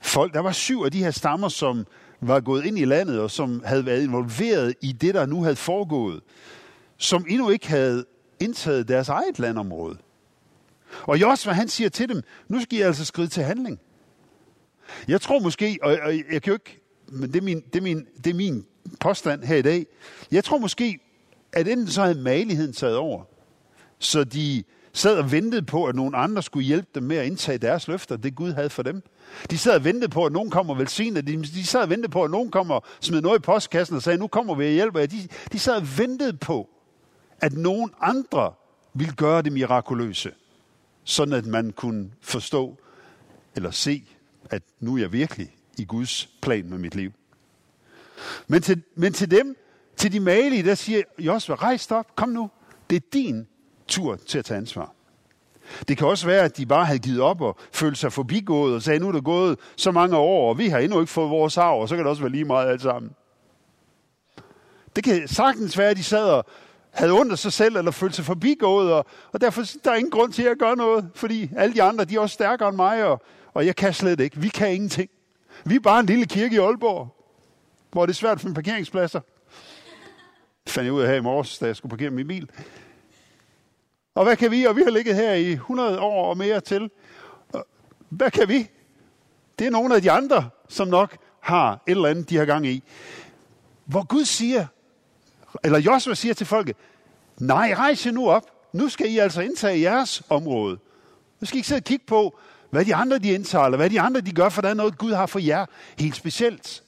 folk, 0.02 0.34
der 0.34 0.40
var 0.40 0.52
syv 0.52 0.82
af 0.82 0.92
de 0.92 1.04
her 1.04 1.12
stammer, 1.12 1.48
som 1.48 1.86
var 2.22 2.40
gået 2.40 2.66
ind 2.66 2.80
i 2.80 2.86
landet, 2.86 3.20
og 3.20 3.32
som 3.32 3.62
havde 3.66 3.86
været 3.86 4.04
involveret 4.04 4.76
i 4.82 4.92
det, 4.92 5.14
der 5.14 5.26
nu 5.26 5.44
havde 5.44 5.56
foregået, 5.56 6.22
som 6.98 7.26
endnu 7.30 7.50
ikke 7.50 7.68
havde 7.68 8.06
indtaget 8.40 8.88
deres 8.88 9.10
eget 9.10 9.40
landområde. 9.40 9.98
Og 11.04 11.22
Josva, 11.22 11.52
han 11.52 11.68
siger 11.68 11.90
til 11.90 12.10
dem, 12.10 12.22
nu 12.48 12.62
skal 12.62 12.80
I 12.80 12.82
altså 12.82 13.06
skride 13.06 13.28
til 13.28 13.44
handling. 13.44 13.80
Jeg 15.08 15.22
tror 15.22 15.40
måske, 15.40 15.80
og 15.82 15.92
jeg 16.32 16.42
kan 16.42 16.52
jo 16.52 16.54
ikke, 16.54 16.80
men 17.08 17.34
det 17.34 17.40
er 17.40 17.44
min, 17.44 17.62
det 17.74 17.76
er 17.76 17.82
min, 17.82 18.06
det 18.24 18.30
er 18.30 18.34
min 18.34 18.66
påstand 19.00 19.44
her 19.44 19.56
i 19.56 19.62
dag, 19.62 19.86
jeg 20.32 20.44
tror 20.44 20.58
måske, 20.58 21.00
at 21.54 21.68
enten 21.68 21.88
så 21.88 22.02
havde 22.02 22.22
maligheden 22.22 22.74
taget 22.74 22.98
over, 22.98 23.24
så 24.00 24.24
de 24.24 24.64
sad 24.94 25.18
og 25.18 25.32
ventede 25.32 25.62
på, 25.62 25.86
at 25.86 25.96
nogen 25.96 26.14
andre 26.16 26.44
skulle 26.44 26.66
hjælpe 26.66 26.88
dem 26.96 27.04
med 27.04 27.18
at 27.18 27.26
indtage 27.26 27.58
deres 27.58 27.88
løfter, 27.88 28.18
det 28.18 28.36
Gud 28.36 28.52
havde 28.52 28.70
for 28.70 28.84
dem. 28.84 29.04
De 29.52 29.58
sad 29.58 29.76
og 29.76 29.84
ventede 29.84 30.10
på, 30.10 30.26
at 30.26 30.32
nogen 30.32 30.50
kommer 30.50 30.74
og 30.74 30.80
velsigne. 30.80 31.22
De, 31.22 31.44
de 31.44 31.66
sad 31.66 31.82
og 31.82 31.90
ventede 31.90 32.12
på, 32.12 32.24
at 32.24 32.32
nogen 32.32 32.52
kommer 32.52 32.76
og 32.76 32.84
smed 33.02 33.22
noget 33.22 33.40
i 33.40 33.42
postkassen 33.42 33.96
og 33.96 34.02
sagde, 34.02 34.20
nu 34.20 34.28
kommer 34.28 34.56
vi 34.56 34.66
og 34.66 34.72
hjælper 34.72 35.00
jer. 35.00 35.08
De, 35.08 35.28
de 35.52 35.60
sad 35.60 35.76
og 35.76 35.98
ventede 35.98 36.38
på, 36.38 36.70
at 37.42 37.54
nogen 37.54 37.92
andre 38.02 38.54
ville 38.94 39.14
gøre 39.14 39.42
det 39.42 39.52
mirakuløse, 39.52 40.32
sådan 41.04 41.34
at 41.34 41.46
man 41.46 41.72
kunne 41.72 42.12
forstå 42.22 42.78
eller 43.56 43.72
se, 43.72 44.04
at 44.50 44.64
nu 44.80 44.96
er 44.96 45.00
jeg 45.00 45.12
virkelig 45.14 45.56
i 45.78 45.86
Guds 45.86 46.30
plan 46.42 46.70
med 46.70 46.78
mit 46.78 46.96
liv. 46.96 47.12
Men 48.48 48.62
til, 48.62 48.84
men 48.96 49.14
til 49.14 49.32
dem, 49.32 49.58
til 49.98 50.12
de 50.12 50.20
malige, 50.20 50.64
der 50.64 50.76
siger 50.76 51.02
Josva, 51.20 51.56
rejs 51.56 51.92
op, 51.92 52.16
kom 52.16 52.30
nu. 52.30 52.50
Det 52.90 52.96
er 52.96 53.08
din 53.14 53.48
tur 53.88 54.16
til 54.16 54.40
at 54.40 54.46
tage 54.46 54.58
ansvar. 54.58 54.94
Det 55.88 55.98
kan 55.98 56.08
også 56.08 56.26
være, 56.26 56.44
at 56.44 56.58
de 56.58 56.66
bare 56.66 56.86
havde 56.86 57.00
givet 57.00 57.22
op 57.22 57.42
og 57.42 57.58
følt 57.72 57.98
sig 57.98 58.14
forbigået 58.14 58.76
og 58.76 58.82
sagde, 58.82 59.00
nu 59.00 59.08
er 59.08 59.12
det 59.12 59.24
gået 59.24 59.60
så 59.76 59.92
mange 59.92 60.18
år, 60.18 60.50
og 60.50 60.58
vi 60.58 60.68
har 60.68 60.80
endnu 60.80 61.00
ikke 61.00 61.12
fået 61.12 61.30
vores 61.30 61.58
arv, 61.58 61.82
og 61.82 61.90
så 61.90 61.96
kan 61.96 62.06
det 62.06 62.10
også 62.10 62.22
være 62.22 62.32
lige 62.32 62.46
meget 62.46 62.70
alt 62.70 62.82
sammen. 62.82 63.12
Det 64.96 65.04
kan 65.04 65.28
sagtens 65.28 65.78
være, 65.78 65.90
at 65.90 65.98
de 65.98 66.04
sad 66.04 66.30
og 66.30 66.46
havde 66.94 67.12
ondt 67.12 67.32
af 67.32 67.40
sig 67.40 67.54
selv, 67.54 67.76
eller 67.76 67.92
følte 67.92 68.16
sig 68.16 68.26
forbigået, 68.26 68.94
og, 68.94 69.06
og 69.32 69.42
derfor 69.42 69.64
der 69.84 69.92
er 69.92 69.96
ingen 69.96 70.12
grund 70.12 70.34
til 70.34 70.44
at 70.44 70.58
gøre 70.58 70.76
noget, 70.76 71.10
fordi 71.16 71.50
alle 71.58 71.76
de 71.76 71.84
andre, 71.84 72.06
de 72.06 72.16
er 72.16 72.20
også 72.20 72.34
stærkere 72.34 72.70
end 72.70 72.76
mig, 72.76 73.04
og, 73.04 73.22
og 73.54 73.66
jeg 73.66 73.76
kan 73.76 73.94
slet 73.94 74.20
ikke. 74.20 74.38
Vi 74.38 74.50
kan 74.50 74.74
ingenting. 74.74 75.10
Vi 75.66 75.76
er 75.76 75.80
bare 75.80 76.00
en 76.00 76.06
lille 76.06 76.26
kirke 76.26 76.56
i 76.56 76.60
Aalborg, 76.60 77.16
hvor 77.92 78.06
det 78.06 78.14
er 78.14 78.16
svært 78.16 78.32
at 78.32 78.42
finde 78.42 78.56
parkeringspladser. 78.56 79.20
Det 80.64 80.72
fandt 80.72 80.86
jeg 80.86 80.94
ud 80.94 81.02
af 81.02 81.08
her 81.08 81.16
i 81.16 81.22
morges, 81.22 81.58
da 81.58 81.66
jeg 81.66 81.76
skulle 81.76 81.90
parkere 81.90 82.10
min 82.10 82.28
bil. 82.28 82.50
Og 84.16 84.24
hvad 84.24 84.36
kan 84.36 84.52
vi? 84.52 84.66
Og 84.66 84.76
vi 84.76 84.82
har 84.84 84.92
ligget 84.92 85.16
her 85.16 85.34
i 85.34 85.52
100 85.52 86.00
år 86.00 86.30
og 86.30 86.38
mere 86.38 86.60
til. 86.60 86.90
Hvad 88.10 88.32
kan 88.32 88.50
vi? 88.50 88.70
Det 89.60 89.68
er 89.68 89.72
nogle 89.72 89.96
af 89.96 90.02
de 90.02 90.12
andre, 90.12 90.50
som 90.70 90.88
nok 90.88 91.18
har 91.40 91.72
et 91.88 91.92
eller 91.92 92.10
andet, 92.10 92.30
de 92.30 92.38
har 92.38 92.46
gang 92.46 92.68
i. 92.68 92.84
Hvor 93.86 94.06
Gud 94.06 94.26
siger, 94.26 94.68
eller 95.64 95.80
Josua 95.80 96.14
siger 96.14 96.34
til 96.34 96.48
folket, 96.48 96.76
nej, 97.38 97.74
rejs 97.78 98.06
jer 98.06 98.12
nu 98.12 98.30
op. 98.30 98.44
Nu 98.74 98.90
skal 98.90 99.12
I 99.12 99.18
altså 99.18 99.42
indtage 99.42 99.82
jeres 99.82 100.24
område. 100.30 100.80
Nu 101.40 101.46
skal 101.46 101.56
I 101.56 101.60
ikke 101.60 101.68
sidde 101.68 101.80
og 101.80 101.84
kigge 101.84 102.06
på, 102.08 102.40
hvad 102.70 102.86
de 102.86 102.96
andre 102.96 103.18
de 103.18 103.30
indtager, 103.30 103.66
eller 103.66 103.78
hvad 103.78 103.90
de 103.90 104.02
andre 104.02 104.22
de 104.22 104.32
gør, 104.32 104.50
for 104.50 104.62
der 104.62 104.70
er 104.70 104.74
noget, 104.74 104.98
Gud 104.98 105.14
har 105.14 105.26
for 105.26 105.40
jer 105.40 105.66
helt 106.00 106.16
specielt. 106.16 106.84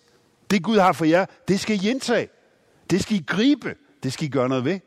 Det 0.51 0.63
Gud 0.63 0.77
har 0.77 0.93
for 0.93 1.05
jer, 1.05 1.25
det 1.47 1.59
skal 1.59 1.85
I 1.85 1.89
indtage. 1.89 2.29
Det 2.89 3.01
skal 3.01 3.15
I 3.15 3.23
gribe. 3.27 3.75
Det 4.03 4.13
skal 4.13 4.27
I 4.27 4.29
gøre 4.29 4.49
noget 4.49 4.65
ved. 4.65 4.79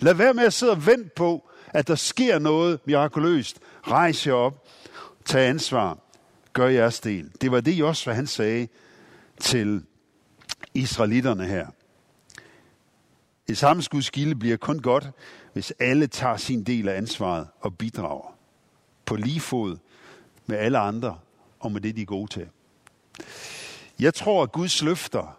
Lad 0.00 0.14
være 0.14 0.34
med 0.34 0.44
at 0.44 0.52
sidde 0.52 0.72
og 0.72 0.86
vente 0.86 1.10
på, 1.16 1.50
at 1.66 1.88
der 1.88 1.94
sker 1.94 2.38
noget 2.38 2.80
mirakuløst. 2.84 3.60
Rejs 3.88 4.26
jer 4.26 4.32
op. 4.32 4.68
Tag 5.24 5.48
ansvar. 5.48 5.98
Gør 6.52 6.68
jeres 6.68 7.00
del. 7.00 7.30
Det 7.40 7.50
var 7.50 7.60
det 7.60 7.72
Josua 7.72 8.12
han 8.12 8.26
sagde 8.26 8.68
til 9.40 9.82
israelitterne 10.74 11.46
her. 11.46 11.66
Det 13.50 13.58
samme 13.58 13.82
skudskilde 13.82 14.34
bliver 14.34 14.56
kun 14.56 14.78
godt, 14.78 15.10
hvis 15.52 15.72
alle 15.78 16.06
tager 16.06 16.36
sin 16.36 16.62
del 16.62 16.88
af 16.88 16.96
ansvaret 16.96 17.48
og 17.60 17.78
bidrager. 17.78 18.36
På 19.06 19.16
lige 19.16 19.40
fod 19.40 19.76
med 20.46 20.56
alle 20.56 20.78
andre 20.78 21.18
og 21.60 21.72
med 21.72 21.80
det, 21.80 21.96
de 21.96 22.02
er 22.02 22.06
gode 22.06 22.32
til. 22.32 22.48
Jeg 24.00 24.14
tror, 24.14 24.42
at 24.42 24.52
Guds 24.52 24.82
løfter 24.82 25.38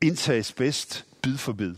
indtages 0.00 0.52
bedst 0.52 1.06
bid 1.22 1.36
for 1.36 1.52
bid. 1.52 1.74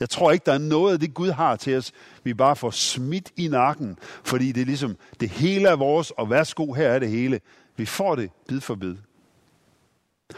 Jeg 0.00 0.10
tror 0.10 0.30
ikke, 0.30 0.44
der 0.46 0.52
er 0.52 0.58
noget 0.58 0.92
af 0.92 1.00
det, 1.00 1.14
Gud 1.14 1.30
har 1.30 1.56
til 1.56 1.76
os, 1.76 1.92
vi 2.24 2.34
bare 2.34 2.56
får 2.56 2.70
smidt 2.70 3.32
i 3.36 3.48
nakken, 3.48 3.98
fordi 4.24 4.52
det 4.52 4.60
er 4.60 4.66
ligesom, 4.66 4.96
det 5.20 5.28
hele 5.28 5.68
er 5.68 5.76
vores, 5.76 6.10
og 6.10 6.30
værsgo, 6.30 6.72
her 6.72 6.88
er 6.88 6.98
det 6.98 7.08
hele. 7.08 7.40
Vi 7.76 7.86
får 7.86 8.14
det 8.14 8.30
bid 8.48 8.60
for 8.60 8.74
bid. 8.74 8.96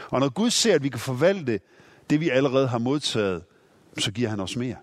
Og 0.09 0.19
når 0.19 0.29
Gud 0.29 0.49
ser, 0.49 0.75
at 0.75 0.83
vi 0.83 0.89
kan 0.89 0.99
forvalte 0.99 1.59
det, 2.09 2.19
vi 2.19 2.29
allerede 2.29 2.67
har 2.67 2.77
modtaget, 2.77 3.43
så 3.97 4.11
giver 4.11 4.29
han 4.29 4.39
os 4.39 4.55
mere. 4.55 4.75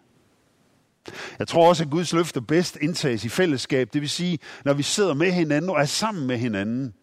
Jeg 1.38 1.48
tror 1.48 1.68
også, 1.68 1.84
at 1.84 1.90
Guds 1.90 2.12
løfter 2.12 2.40
bedst 2.40 2.78
indtages 2.80 3.24
i 3.24 3.28
fællesskab. 3.28 3.92
Det 3.92 4.00
vil 4.00 4.10
sige, 4.10 4.38
når 4.64 4.72
vi 4.72 4.82
sidder 4.82 5.14
med 5.14 5.32
hinanden 5.32 5.70
og 5.70 5.80
er 5.80 5.84
sammen 5.84 6.26
med 6.26 6.38
hinanden. 6.38 6.94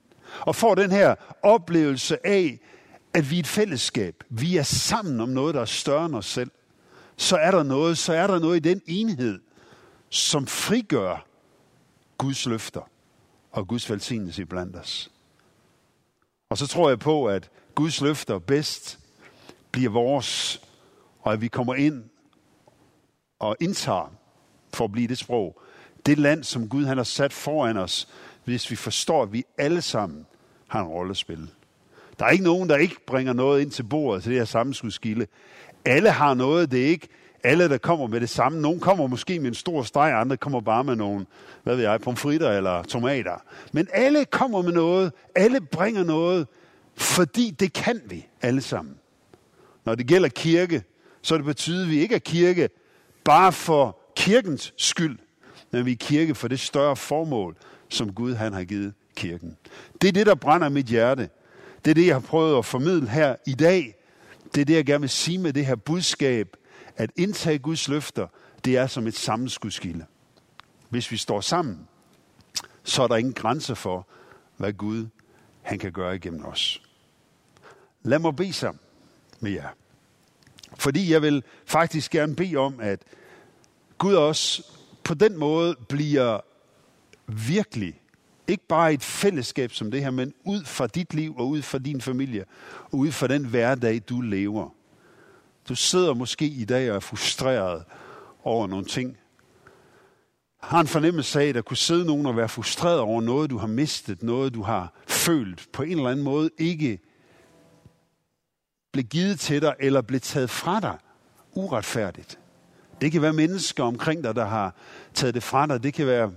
Og 0.41 0.55
får 0.55 0.75
den 0.75 0.91
her 0.91 1.15
oplevelse 1.43 2.27
af, 2.27 2.59
at 3.13 3.31
vi 3.31 3.35
er 3.35 3.39
et 3.39 3.47
fællesskab. 3.47 4.23
Vi 4.29 4.57
er 4.57 4.63
sammen 4.63 5.19
om 5.19 5.29
noget, 5.29 5.55
der 5.55 5.61
er 5.61 5.65
større 5.65 6.05
end 6.05 6.15
os 6.15 6.25
selv. 6.25 6.51
Så 7.17 7.37
er 7.37 7.51
der 7.51 7.63
noget, 7.63 7.97
så 7.97 8.13
er 8.13 8.27
der 8.27 8.39
noget 8.39 8.55
i 8.55 8.69
den 8.69 8.81
enhed, 8.85 9.39
som 10.09 10.47
frigør 10.47 11.25
Guds 12.17 12.45
løfter 12.45 12.89
og 13.51 13.67
Guds 13.67 13.89
velsignelse 13.89 14.45
blandt 14.45 14.75
os. 14.75 15.11
Og 16.49 16.57
så 16.57 16.67
tror 16.67 16.89
jeg 16.89 16.99
på, 16.99 17.25
at 17.25 17.49
Guds 17.75 18.01
løfter 18.01 18.39
bedst 18.39 18.99
bliver 19.71 19.91
vores, 19.91 20.61
og 21.29 21.33
at 21.33 21.41
vi 21.41 21.47
kommer 21.47 21.75
ind 21.75 22.03
og 23.39 23.55
indtager, 23.59 24.13
for 24.73 24.85
at 24.85 24.91
blive 24.91 25.07
det 25.07 25.17
sprog, 25.17 25.61
det 26.05 26.17
land, 26.17 26.43
som 26.43 26.69
Gud 26.69 26.85
han 26.85 26.97
har 26.97 27.03
sat 27.03 27.33
foran 27.33 27.77
os, 27.77 28.07
hvis 28.43 28.71
vi 28.71 28.75
forstår, 28.75 29.23
at 29.23 29.33
vi 29.33 29.43
alle 29.57 29.81
sammen 29.81 30.25
har 30.67 30.81
en 30.81 30.87
rolle 30.87 31.11
at 31.11 31.17
spille. 31.17 31.47
Der 32.19 32.25
er 32.25 32.29
ikke 32.29 32.43
nogen, 32.43 32.69
der 32.69 32.77
ikke 32.77 32.95
bringer 33.07 33.33
noget 33.33 33.61
ind 33.61 33.71
til 33.71 33.83
bordet 33.83 34.23
til 34.23 34.31
det 34.31 34.39
her 34.39 34.45
sammenskudskilde. 34.45 35.27
Alle 35.85 36.09
har 36.09 36.33
noget, 36.33 36.71
det 36.71 36.81
er 36.81 36.87
ikke 36.87 37.07
alle, 37.43 37.69
der 37.69 37.77
kommer 37.77 38.07
med 38.07 38.21
det 38.21 38.29
samme. 38.29 38.61
Nogle 38.61 38.79
kommer 38.79 39.07
måske 39.07 39.39
med 39.39 39.47
en 39.47 39.53
stor 39.53 39.83
streg, 39.83 40.13
andre 40.13 40.37
kommer 40.37 40.61
bare 40.61 40.83
med 40.83 40.95
nogle, 40.95 41.25
hvad 41.63 41.75
ved 41.75 41.83
jeg, 41.83 42.01
pomfritter 42.01 42.51
eller 42.51 42.83
tomater. 42.83 43.43
Men 43.73 43.87
alle 43.93 44.25
kommer 44.25 44.61
med 44.61 44.71
noget, 44.71 45.13
alle 45.35 45.61
bringer 45.61 46.03
noget, 46.03 46.47
fordi 46.95 47.55
det 47.59 47.73
kan 47.73 48.01
vi 48.05 48.27
alle 48.41 48.61
sammen. 48.61 48.95
Når 49.85 49.95
det 49.95 50.07
gælder 50.07 50.29
kirke, 50.29 50.83
så 51.21 51.37
det 51.37 51.45
betyder, 51.45 51.83
at 51.83 51.89
vi 51.89 51.99
ikke 51.99 52.15
er 52.15 52.19
kirke 52.19 52.69
bare 53.23 53.51
for 53.51 53.99
kirkens 54.15 54.73
skyld, 54.77 55.19
men 55.71 55.85
vi 55.85 55.91
er 55.91 55.95
kirke 55.95 56.35
for 56.35 56.47
det 56.47 56.59
større 56.59 56.95
formål, 56.95 57.55
som 57.89 58.13
Gud 58.13 58.33
han 58.33 58.53
har 58.53 58.63
givet 58.63 58.93
kirken. 59.15 59.57
Det 60.01 60.07
er 60.07 60.11
det, 60.11 60.25
der 60.25 60.35
brænder 60.35 60.69
mit 60.69 60.85
hjerte. 60.85 61.29
Det 61.85 61.91
er 61.91 61.95
det, 61.95 62.07
jeg 62.07 62.15
har 62.15 62.19
prøvet 62.19 62.57
at 62.57 62.65
formidle 62.65 63.09
her 63.09 63.35
i 63.47 63.53
dag. 63.53 63.95
Det 64.55 64.61
er 64.61 64.65
det, 64.65 64.75
jeg 64.75 64.85
gerne 64.85 65.01
vil 65.01 65.09
sige 65.09 65.37
med 65.37 65.53
det 65.53 65.65
her 65.65 65.75
budskab, 65.75 66.57
at 66.95 67.11
indtage 67.15 67.59
Guds 67.59 67.87
løfter, 67.87 68.27
det 68.65 68.77
er 68.77 68.87
som 68.87 69.07
et 69.07 69.15
sammenskudskilde. 69.15 70.05
Hvis 70.89 71.11
vi 71.11 71.17
står 71.17 71.41
sammen, 71.41 71.87
så 72.83 73.03
er 73.03 73.07
der 73.07 73.15
ingen 73.15 73.33
grænse 73.33 73.75
for, 73.75 74.07
hvad 74.57 74.73
Gud 74.73 75.07
han 75.61 75.79
kan 75.79 75.91
gøre 75.91 76.15
igennem 76.15 76.45
os. 76.45 76.81
Lad 78.03 78.19
mig 78.19 78.35
bede 78.35 78.53
sammen 78.53 78.79
med 79.39 79.51
jer. 79.51 79.69
Fordi 80.77 81.11
jeg 81.11 81.21
vil 81.21 81.43
faktisk 81.65 82.11
gerne 82.11 82.35
bede 82.35 82.55
om, 82.55 82.79
at 82.79 82.99
Gud 83.97 84.13
også 84.13 84.63
på 85.03 85.13
den 85.13 85.37
måde 85.37 85.75
bliver 85.89 86.39
virkelig, 87.27 88.01
ikke 88.47 88.67
bare 88.67 88.93
et 88.93 89.03
fællesskab 89.03 89.71
som 89.71 89.91
det 89.91 90.01
her, 90.01 90.11
men 90.11 90.33
ud 90.45 90.63
fra 90.63 90.87
dit 90.87 91.13
liv 91.13 91.37
og 91.37 91.47
ud 91.47 91.61
fra 91.61 91.77
din 91.77 92.01
familie, 92.01 92.45
og 92.83 92.93
ud 92.93 93.11
fra 93.11 93.27
den 93.27 93.45
hverdag, 93.45 94.01
du 94.09 94.21
lever. 94.21 94.69
Du 95.69 95.75
sidder 95.75 96.13
måske 96.13 96.45
i 96.45 96.65
dag 96.65 96.89
og 96.89 96.95
er 96.95 96.99
frustreret 96.99 97.83
over 98.43 98.67
nogle 98.67 98.85
ting. 98.85 99.17
Har 100.61 100.79
en 100.79 100.87
fornemmelse 100.87 101.41
af, 101.41 101.45
at 101.45 101.55
der 101.55 101.61
kunne 101.61 101.77
sidde 101.77 102.05
nogen 102.05 102.25
og 102.25 102.37
være 102.37 102.49
frustreret 102.49 102.99
over 102.99 103.21
noget, 103.21 103.49
du 103.49 103.57
har 103.57 103.67
mistet, 103.67 104.23
noget, 104.23 104.53
du 104.53 104.61
har 104.61 104.93
følt, 105.07 105.67
på 105.73 105.83
en 105.83 105.91
eller 105.91 106.09
anden 106.09 106.25
måde 106.25 106.49
ikke 106.57 106.99
blev 108.91 109.05
givet 109.05 109.39
til 109.39 109.61
dig 109.61 109.75
eller 109.79 110.01
blev 110.01 110.19
taget 110.19 110.49
fra 110.49 110.79
dig 110.79 110.97
uretfærdigt. 111.53 112.39
Det 113.01 113.11
kan 113.11 113.21
være 113.21 113.33
mennesker 113.33 113.83
omkring 113.83 114.23
dig, 114.23 114.35
der 114.35 114.45
har 114.45 114.75
taget 115.13 115.33
det 115.33 115.43
fra 115.43 115.67
dig. 115.67 115.83
Det 115.83 115.93
kan 115.93 116.07
være 116.07 116.31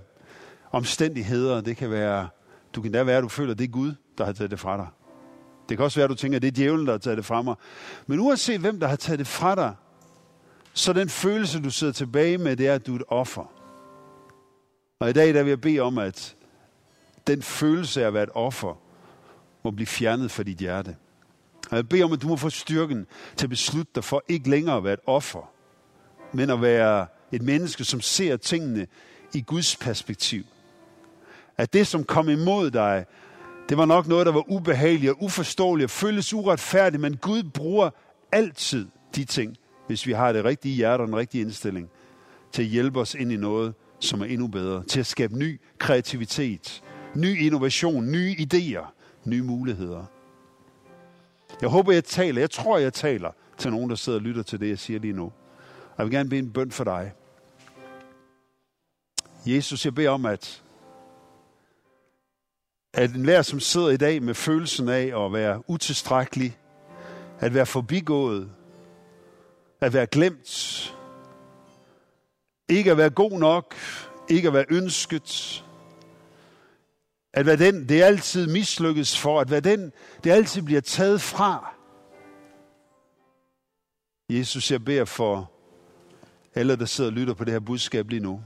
omstændigheder. 0.71 1.61
Det 1.61 1.77
kan 1.77 1.91
være, 1.91 2.29
du 2.75 2.81
kan 2.81 2.91
da 2.91 3.03
være, 3.03 3.17
at 3.17 3.23
du 3.23 3.29
føler, 3.29 3.51
at 3.51 3.57
det 3.57 3.63
er 3.65 3.71
Gud, 3.71 3.93
der 4.17 4.25
har 4.25 4.33
taget 4.33 4.51
det 4.51 4.59
fra 4.59 4.77
dig. 4.77 4.87
Det 5.69 5.77
kan 5.77 5.83
også 5.83 5.99
være, 5.99 6.03
at 6.03 6.09
du 6.09 6.15
tænker, 6.15 6.35
at 6.35 6.41
det 6.41 6.47
er 6.47 6.51
djævlen, 6.51 6.85
der 6.85 6.93
har 6.93 6.99
taget 6.99 7.17
det 7.17 7.25
fra 7.25 7.41
mig. 7.41 7.55
Men 8.07 8.19
uanset 8.19 8.59
hvem, 8.59 8.79
der 8.79 8.87
har 8.87 8.95
taget 8.95 9.19
det 9.19 9.27
fra 9.27 9.55
dig, 9.55 9.75
så 10.73 10.93
den 10.93 11.09
følelse, 11.09 11.61
du 11.61 11.69
sidder 11.69 11.93
tilbage 11.93 12.37
med, 12.37 12.55
det 12.55 12.67
er, 12.67 12.75
at 12.75 12.87
du 12.87 12.91
er 12.93 12.95
et 12.95 13.03
offer. 13.07 13.51
Og 14.99 15.09
i 15.09 15.13
dag 15.13 15.33
der 15.33 15.43
vil 15.43 15.49
jeg 15.49 15.61
bede 15.61 15.79
om, 15.79 15.97
at 15.97 16.35
den 17.27 17.41
følelse 17.41 18.03
af 18.03 18.07
at 18.07 18.13
være 18.13 18.23
et 18.23 18.29
offer, 18.33 18.79
må 19.63 19.71
blive 19.71 19.87
fjernet 19.87 20.31
fra 20.31 20.43
dit 20.43 20.57
hjerte. 20.57 20.95
Og 21.73 21.77
jeg 21.77 21.89
beder 21.89 22.05
om, 22.05 22.13
at 22.13 22.21
du 22.21 22.27
må 22.27 22.35
få 22.35 22.49
styrken 22.49 23.05
til 23.35 23.45
at 23.45 23.49
beslutte 23.49 23.91
dig 23.95 24.03
for 24.03 24.23
ikke 24.27 24.49
længere 24.49 24.77
at 24.77 24.83
være 24.83 24.93
et 24.93 24.99
offer, 25.05 25.51
men 26.33 26.49
at 26.49 26.61
være 26.61 27.07
et 27.31 27.41
menneske, 27.41 27.83
som 27.83 28.01
ser 28.01 28.37
tingene 28.37 28.87
i 29.33 29.41
Guds 29.41 29.75
perspektiv. 29.75 30.43
At 31.57 31.73
det, 31.73 31.87
som 31.87 32.03
kom 32.03 32.29
imod 32.29 32.71
dig, 32.71 33.05
det 33.69 33.77
var 33.77 33.85
nok 33.85 34.07
noget, 34.07 34.25
der 34.25 34.31
var 34.31 34.51
ubehageligt 34.51 35.11
og 35.11 35.23
uforståeligt 35.23 35.85
og 35.85 35.89
føles 35.89 36.33
uretfærdigt, 36.33 37.01
men 37.01 37.17
Gud 37.17 37.43
bruger 37.43 37.89
altid 38.31 38.87
de 39.15 39.25
ting, 39.25 39.57
hvis 39.87 40.07
vi 40.07 40.11
har 40.11 40.31
det 40.31 40.45
rigtige 40.45 40.75
hjerte 40.75 41.01
og 41.01 41.07
den 41.07 41.15
rigtige 41.15 41.41
indstilling, 41.41 41.89
til 42.51 42.61
at 42.61 42.67
hjælpe 42.67 42.99
os 42.99 43.15
ind 43.15 43.31
i 43.31 43.37
noget, 43.37 43.73
som 43.99 44.21
er 44.21 44.25
endnu 44.25 44.47
bedre, 44.47 44.83
til 44.83 44.99
at 44.99 45.05
skabe 45.05 45.37
ny 45.37 45.61
kreativitet, 45.77 46.83
ny 47.15 47.41
innovation, 47.45 48.11
nye 48.11 48.35
idéer, 48.39 48.85
nye 49.25 49.43
muligheder. 49.43 50.05
Jeg 51.61 51.69
håber, 51.69 51.91
jeg 51.91 52.03
taler, 52.03 52.41
jeg 52.41 52.51
tror, 52.51 52.77
jeg 52.77 52.93
taler 52.93 53.31
til 53.57 53.71
nogen, 53.71 53.89
der 53.89 53.95
sidder 53.95 54.19
og 54.19 54.23
lytter 54.23 54.43
til 54.43 54.59
det, 54.59 54.69
jeg 54.69 54.79
siger 54.79 54.99
lige 54.99 55.13
nu. 55.13 55.31
Jeg 55.97 56.05
vil 56.05 56.13
gerne 56.13 56.29
bede 56.29 56.39
en 56.39 56.53
bøn 56.53 56.71
for 56.71 56.83
dig. 56.83 57.13
Jesus, 59.45 59.85
jeg 59.85 59.95
beder 59.95 60.09
om, 60.09 60.25
at, 60.25 60.63
at 62.93 63.11
en 63.11 63.25
lærer, 63.25 63.41
som 63.41 63.59
sidder 63.59 63.89
i 63.89 63.97
dag 63.97 64.23
med 64.23 64.33
følelsen 64.33 64.89
af 64.89 65.25
at 65.25 65.33
være 65.33 65.69
utilstrækkelig, 65.69 66.57
at 67.39 67.53
være 67.53 67.65
forbigået, 67.65 68.51
at 69.81 69.93
være 69.93 70.07
glemt, 70.07 70.95
ikke 72.69 72.91
at 72.91 72.97
være 72.97 73.09
god 73.09 73.39
nok, 73.39 73.75
ikke 74.29 74.47
at 74.47 74.53
være 74.53 74.65
ønsket, 74.69 75.63
at 77.33 77.45
være 77.45 77.55
den, 77.55 77.89
det 77.89 78.01
altid 78.01 78.47
mislykkes 78.47 79.17
for, 79.19 79.41
at 79.41 79.51
være 79.51 79.59
den, 79.59 79.91
det 80.23 80.31
altid 80.31 80.61
bliver 80.61 80.81
taget 80.81 81.21
fra. 81.21 81.73
Jesus, 84.29 84.71
jeg 84.71 84.85
beder 84.85 85.05
for 85.05 85.51
alle, 86.55 86.75
der 86.75 86.85
sidder 86.85 87.09
og 87.09 87.15
lytter 87.15 87.33
på 87.33 87.43
det 87.43 87.53
her 87.53 87.59
budskab 87.59 88.09
lige 88.09 88.19
nu, 88.19 88.41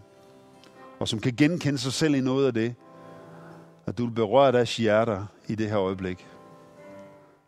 og 1.00 1.08
som 1.08 1.19
kan 1.19 1.34
genkende 1.36 1.78
sig 1.78 1.93
selv 1.93 2.15
i 2.15 2.21
noget 2.21 2.47
af 2.47 2.54
det, 2.54 2.76
at 3.86 3.97
du 3.97 4.06
vil 4.06 4.13
berøre 4.13 4.52
deres 4.52 4.78
hjerter 4.78 5.26
i 5.47 5.56
det 5.56 5.69
her 5.69 5.80
øjeblik. 5.80 6.28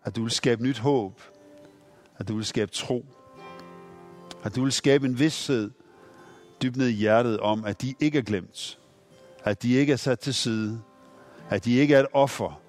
At 0.04 0.16
du 0.16 0.22
vil 0.22 0.32
skabe 0.32 0.64
nyt 0.64 0.80
håb. 0.80 1.22
At 2.18 2.28
du 2.28 2.36
vil 2.36 2.46
skabe 2.46 2.72
tro. 2.72 3.06
At 4.44 4.56
du 4.56 4.64
vil 4.64 4.72
skabe 4.72 5.06
en 5.06 5.20
vidshed 5.20 5.72
dybt 6.62 6.78
ned 6.78 6.88
i 6.88 6.92
hjertet 6.92 7.40
om, 7.40 7.66
at 7.66 7.82
de 7.82 7.96
ikke 8.00 8.18
er 8.18 8.22
glemt. 8.22 8.80
At 9.44 9.64
de 9.64 9.74
ikke 9.74 9.94
er 9.94 9.98
sat 9.98 10.20
til 10.20 10.34
side. 10.34 10.82
At 11.50 11.66
de 11.66 11.74
ikke 11.74 11.96
er 11.96 12.00
et 12.00 12.08
offer. 12.14 12.62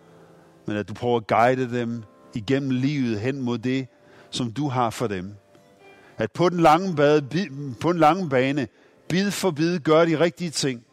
Men 0.66 0.76
at 0.76 0.88
du 0.88 0.94
prøver 0.94 1.16
at 1.16 1.26
guide 1.26 1.78
dem 1.78 2.02
igennem 2.34 2.70
livet 2.70 3.20
hen 3.20 3.40
mod 3.40 3.58
det, 3.58 3.86
som 4.30 4.52
du 4.52 4.68
har 4.68 4.90
for 4.90 5.06
dem. 5.06 5.34
At 6.18 6.32
på 6.32 6.48
den 6.48 6.60
lange, 6.60 6.96
bade, 6.96 7.48
på 7.80 7.92
den 7.92 8.00
lange 8.00 8.28
bane, 8.28 8.68
bid 9.08 9.30
for 9.30 9.50
bid, 9.50 9.78
gør 9.78 10.04
de 10.04 10.20
rigtige 10.20 10.50
ting. 10.50 10.84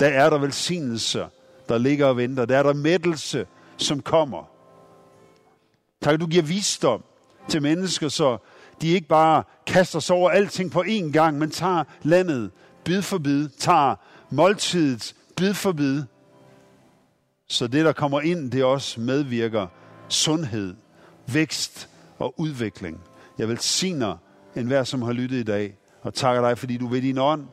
Der 0.00 0.06
er 0.06 0.30
der 0.30 0.38
velsignelser, 0.38 1.28
der 1.68 1.78
ligger 1.78 2.06
og 2.06 2.16
venter. 2.16 2.44
Der 2.44 2.58
er 2.58 2.62
der 2.62 2.72
mættelse, 2.72 3.46
som 3.76 4.00
kommer. 4.00 4.50
Tak, 6.02 6.20
du 6.20 6.26
giver 6.26 6.42
visdom 6.42 7.04
til 7.48 7.62
mennesker, 7.62 8.08
så 8.08 8.38
de 8.80 8.88
ikke 8.88 9.08
bare 9.08 9.42
kaster 9.66 10.00
sig 10.00 10.16
over 10.16 10.30
alting 10.30 10.70
på 10.70 10.82
én 10.86 11.10
gang, 11.12 11.38
men 11.38 11.50
tager 11.50 11.84
landet 12.02 12.50
bid 12.84 13.02
for 13.02 13.18
bid, 13.18 13.48
tager 13.48 13.94
måltidet 14.30 15.14
bid 15.36 15.54
for 15.54 15.72
bid. 15.72 16.02
Så 17.54 17.66
det, 17.66 17.84
der 17.84 17.92
kommer 17.92 18.20
ind, 18.20 18.50
det 18.50 18.64
også 18.64 19.00
medvirker 19.00 19.66
sundhed, 20.08 20.74
vækst 21.32 21.88
og 22.18 22.34
udvikling. 22.40 23.00
Jeg 23.38 23.48
velsigner 23.48 24.16
enhver, 24.56 24.84
som 24.84 25.02
har 25.02 25.12
lyttet 25.12 25.36
i 25.36 25.42
dag, 25.42 25.74
og 26.02 26.14
takker 26.14 26.48
dig, 26.48 26.58
fordi 26.58 26.76
du 26.76 26.86
ved 26.86 27.02
din 27.02 27.18
ånd 27.18 27.46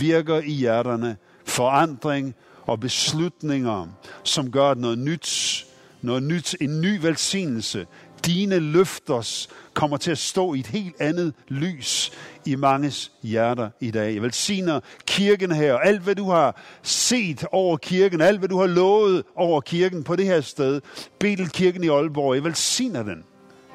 virker 0.00 0.40
i 0.40 0.50
hjerterne, 0.50 1.16
forandring 1.44 2.34
og 2.62 2.80
beslutninger, 2.80 3.86
som 4.24 4.50
gør 4.50 4.74
noget 4.74 4.98
nyt, 4.98 5.66
noget 6.02 6.22
nyt, 6.22 6.56
en 6.60 6.80
ny 6.80 7.00
velsignelse. 7.00 7.86
Dine 8.26 8.58
løfters 8.58 9.48
kommer 9.74 9.96
til 9.96 10.10
at 10.10 10.18
stå 10.18 10.54
i 10.54 10.60
et 10.60 10.66
helt 10.66 11.00
andet 11.00 11.34
lys 11.48 12.12
i 12.46 12.54
manges 12.54 13.12
hjerter 13.22 13.70
i 13.80 13.90
dag. 13.90 14.14
Jeg 14.14 14.22
velsigner 14.22 14.80
kirken 15.06 15.52
her, 15.52 15.74
og 15.74 15.86
alt 15.86 16.02
hvad 16.02 16.14
du 16.14 16.30
har 16.30 16.60
set 16.82 17.44
over 17.52 17.76
kirken, 17.76 18.20
alt 18.20 18.38
hvad 18.38 18.48
du 18.48 18.58
har 18.58 18.66
lovet 18.66 19.24
over 19.34 19.60
kirken 19.60 20.04
på 20.04 20.16
det 20.16 20.26
her 20.26 20.40
sted, 20.40 20.80
Betelkirken 21.18 21.84
i 21.84 21.88
Aalborg, 21.88 22.34
jeg 22.34 22.44
velsigner 22.44 23.02
den 23.02 23.24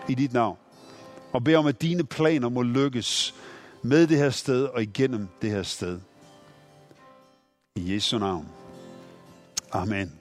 i 0.10 0.14
dit 0.14 0.34
navn. 0.34 0.58
Og 1.32 1.44
beder 1.44 1.58
om, 1.58 1.68
at 1.68 1.82
dine 1.82 2.04
planer 2.04 2.50
må 2.50 2.62
lykkes 2.62 3.36
med 3.82 4.08
det 4.08 4.18
her 4.18 4.30
sted 4.30 4.64
og 4.64 4.82
igennem 4.82 5.28
det 5.42 5.52
her 5.52 5.64
sted. 5.64 6.00
I 7.76 7.94
Jesu 7.94 8.18
navn. 8.18 8.48
Amen. 9.72 10.19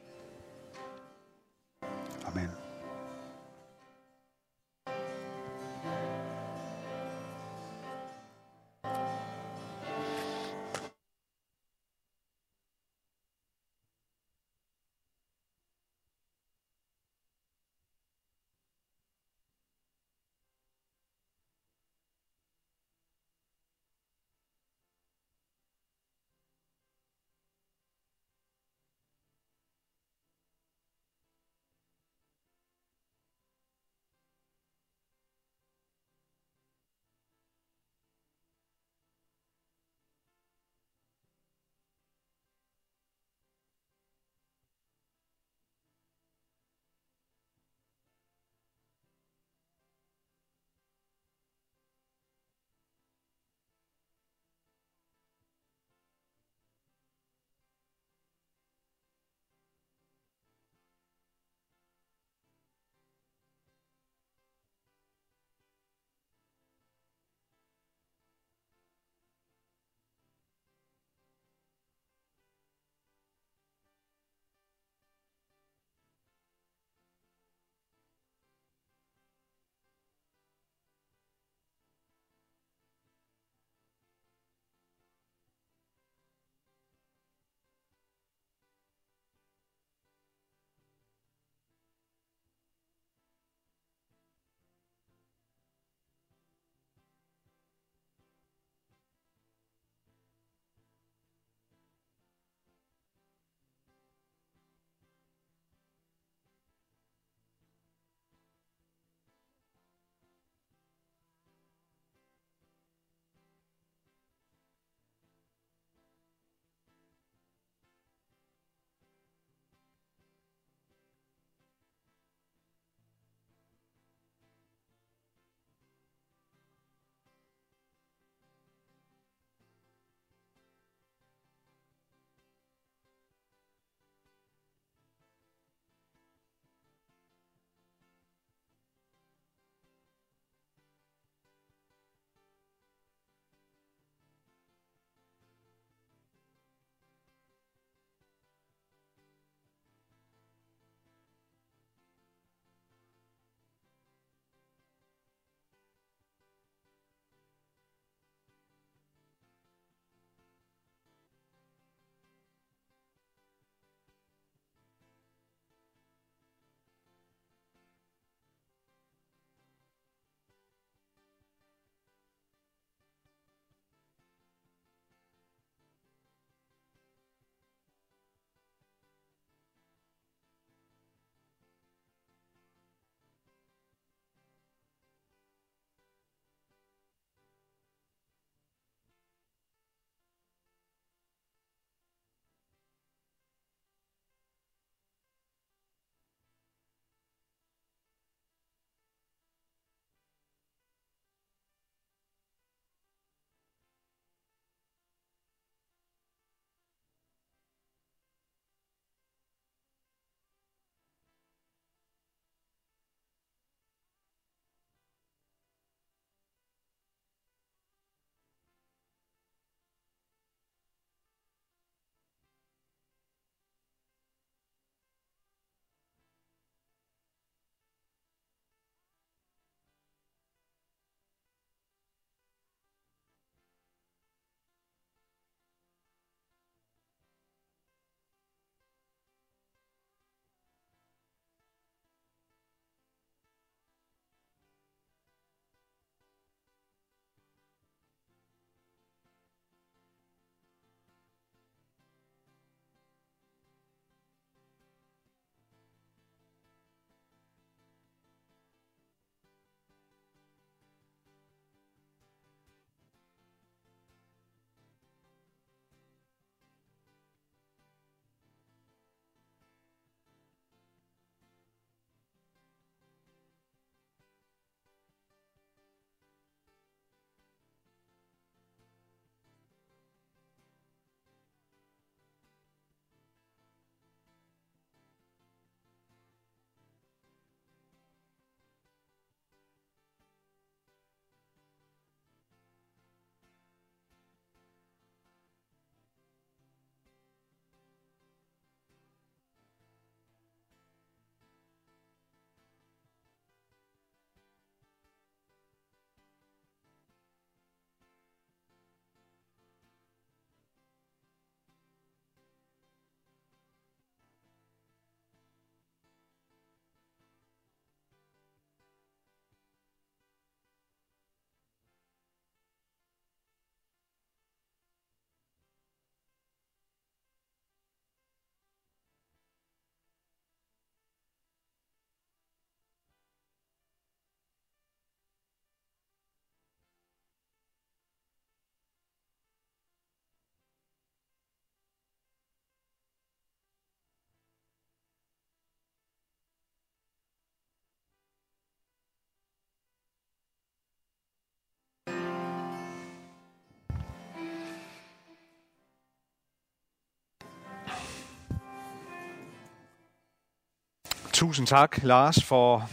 Tusind 361.39 361.67
tak, 361.67 361.99
Lars, 362.03 362.45
for, 362.45 362.91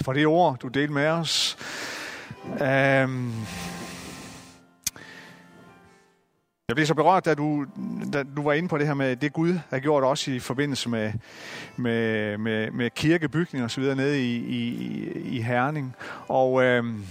for 0.00 0.12
det 0.12 0.26
ord, 0.26 0.58
du 0.58 0.68
delte 0.68 0.92
med 0.92 1.06
os. 1.06 1.58
Um, 2.44 3.46
jeg 6.68 6.74
blev 6.74 6.86
så 6.86 6.94
berørt, 6.94 7.24
da 7.24 7.34
du, 7.34 7.66
da 8.12 8.22
du 8.36 8.42
var 8.42 8.52
inde 8.52 8.68
på 8.68 8.78
det 8.78 8.86
her 8.86 8.94
med 8.94 9.16
det 9.16 9.32
Gud 9.32 9.58
har 9.70 9.78
gjort 9.78 10.04
også 10.04 10.30
i 10.30 10.38
forbindelse 10.38 10.88
med, 10.88 11.12
med, 11.76 12.38
med, 12.38 12.70
med 12.70 12.90
kirkebygning 12.90 13.64
og 13.64 13.70
så 13.70 13.80
videre 13.80 13.96
nede 13.96 14.24
i, 14.24 14.36
i, 14.36 15.12
i 15.36 15.42
Herning. 15.42 15.96
Og 16.28 16.62
øhm, 16.62 17.04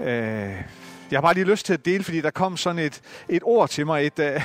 øh, 0.00 0.62
jeg 1.10 1.16
har 1.16 1.20
bare 1.20 1.34
lige 1.34 1.50
lyst 1.50 1.66
til 1.66 1.72
at 1.72 1.84
dele, 1.84 2.04
fordi 2.04 2.20
der 2.20 2.30
kom 2.30 2.56
sådan 2.56 2.78
et, 2.78 3.00
et 3.28 3.42
ord 3.42 3.68
til 3.68 3.86
mig, 3.86 4.06
et, 4.06 4.18
øh, 4.18 4.40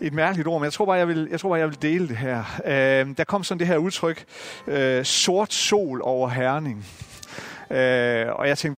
et 0.00 0.12
mærkeligt 0.12 0.48
ord, 0.48 0.60
men 0.60 0.64
jeg 0.64 0.72
tror 0.72 0.84
bare, 0.84 0.96
jeg 0.96 1.08
vil, 1.08 1.28
jeg 1.30 1.40
tror 1.40 1.48
bare, 1.48 1.58
jeg 1.58 1.68
vil 1.68 1.82
dele 1.82 2.08
det 2.08 2.16
her. 2.16 2.44
Øh, 2.64 3.16
der 3.16 3.24
kom 3.24 3.44
sådan 3.44 3.58
det 3.58 3.66
her 3.66 3.76
udtryk, 3.76 4.24
øh, 4.66 5.04
sort 5.04 5.52
sol 5.52 6.00
over 6.04 6.28
Herning. 6.28 6.86
Øh, 7.70 8.26
og 8.32 8.48
jeg 8.48 8.58
tænkte 8.58 8.74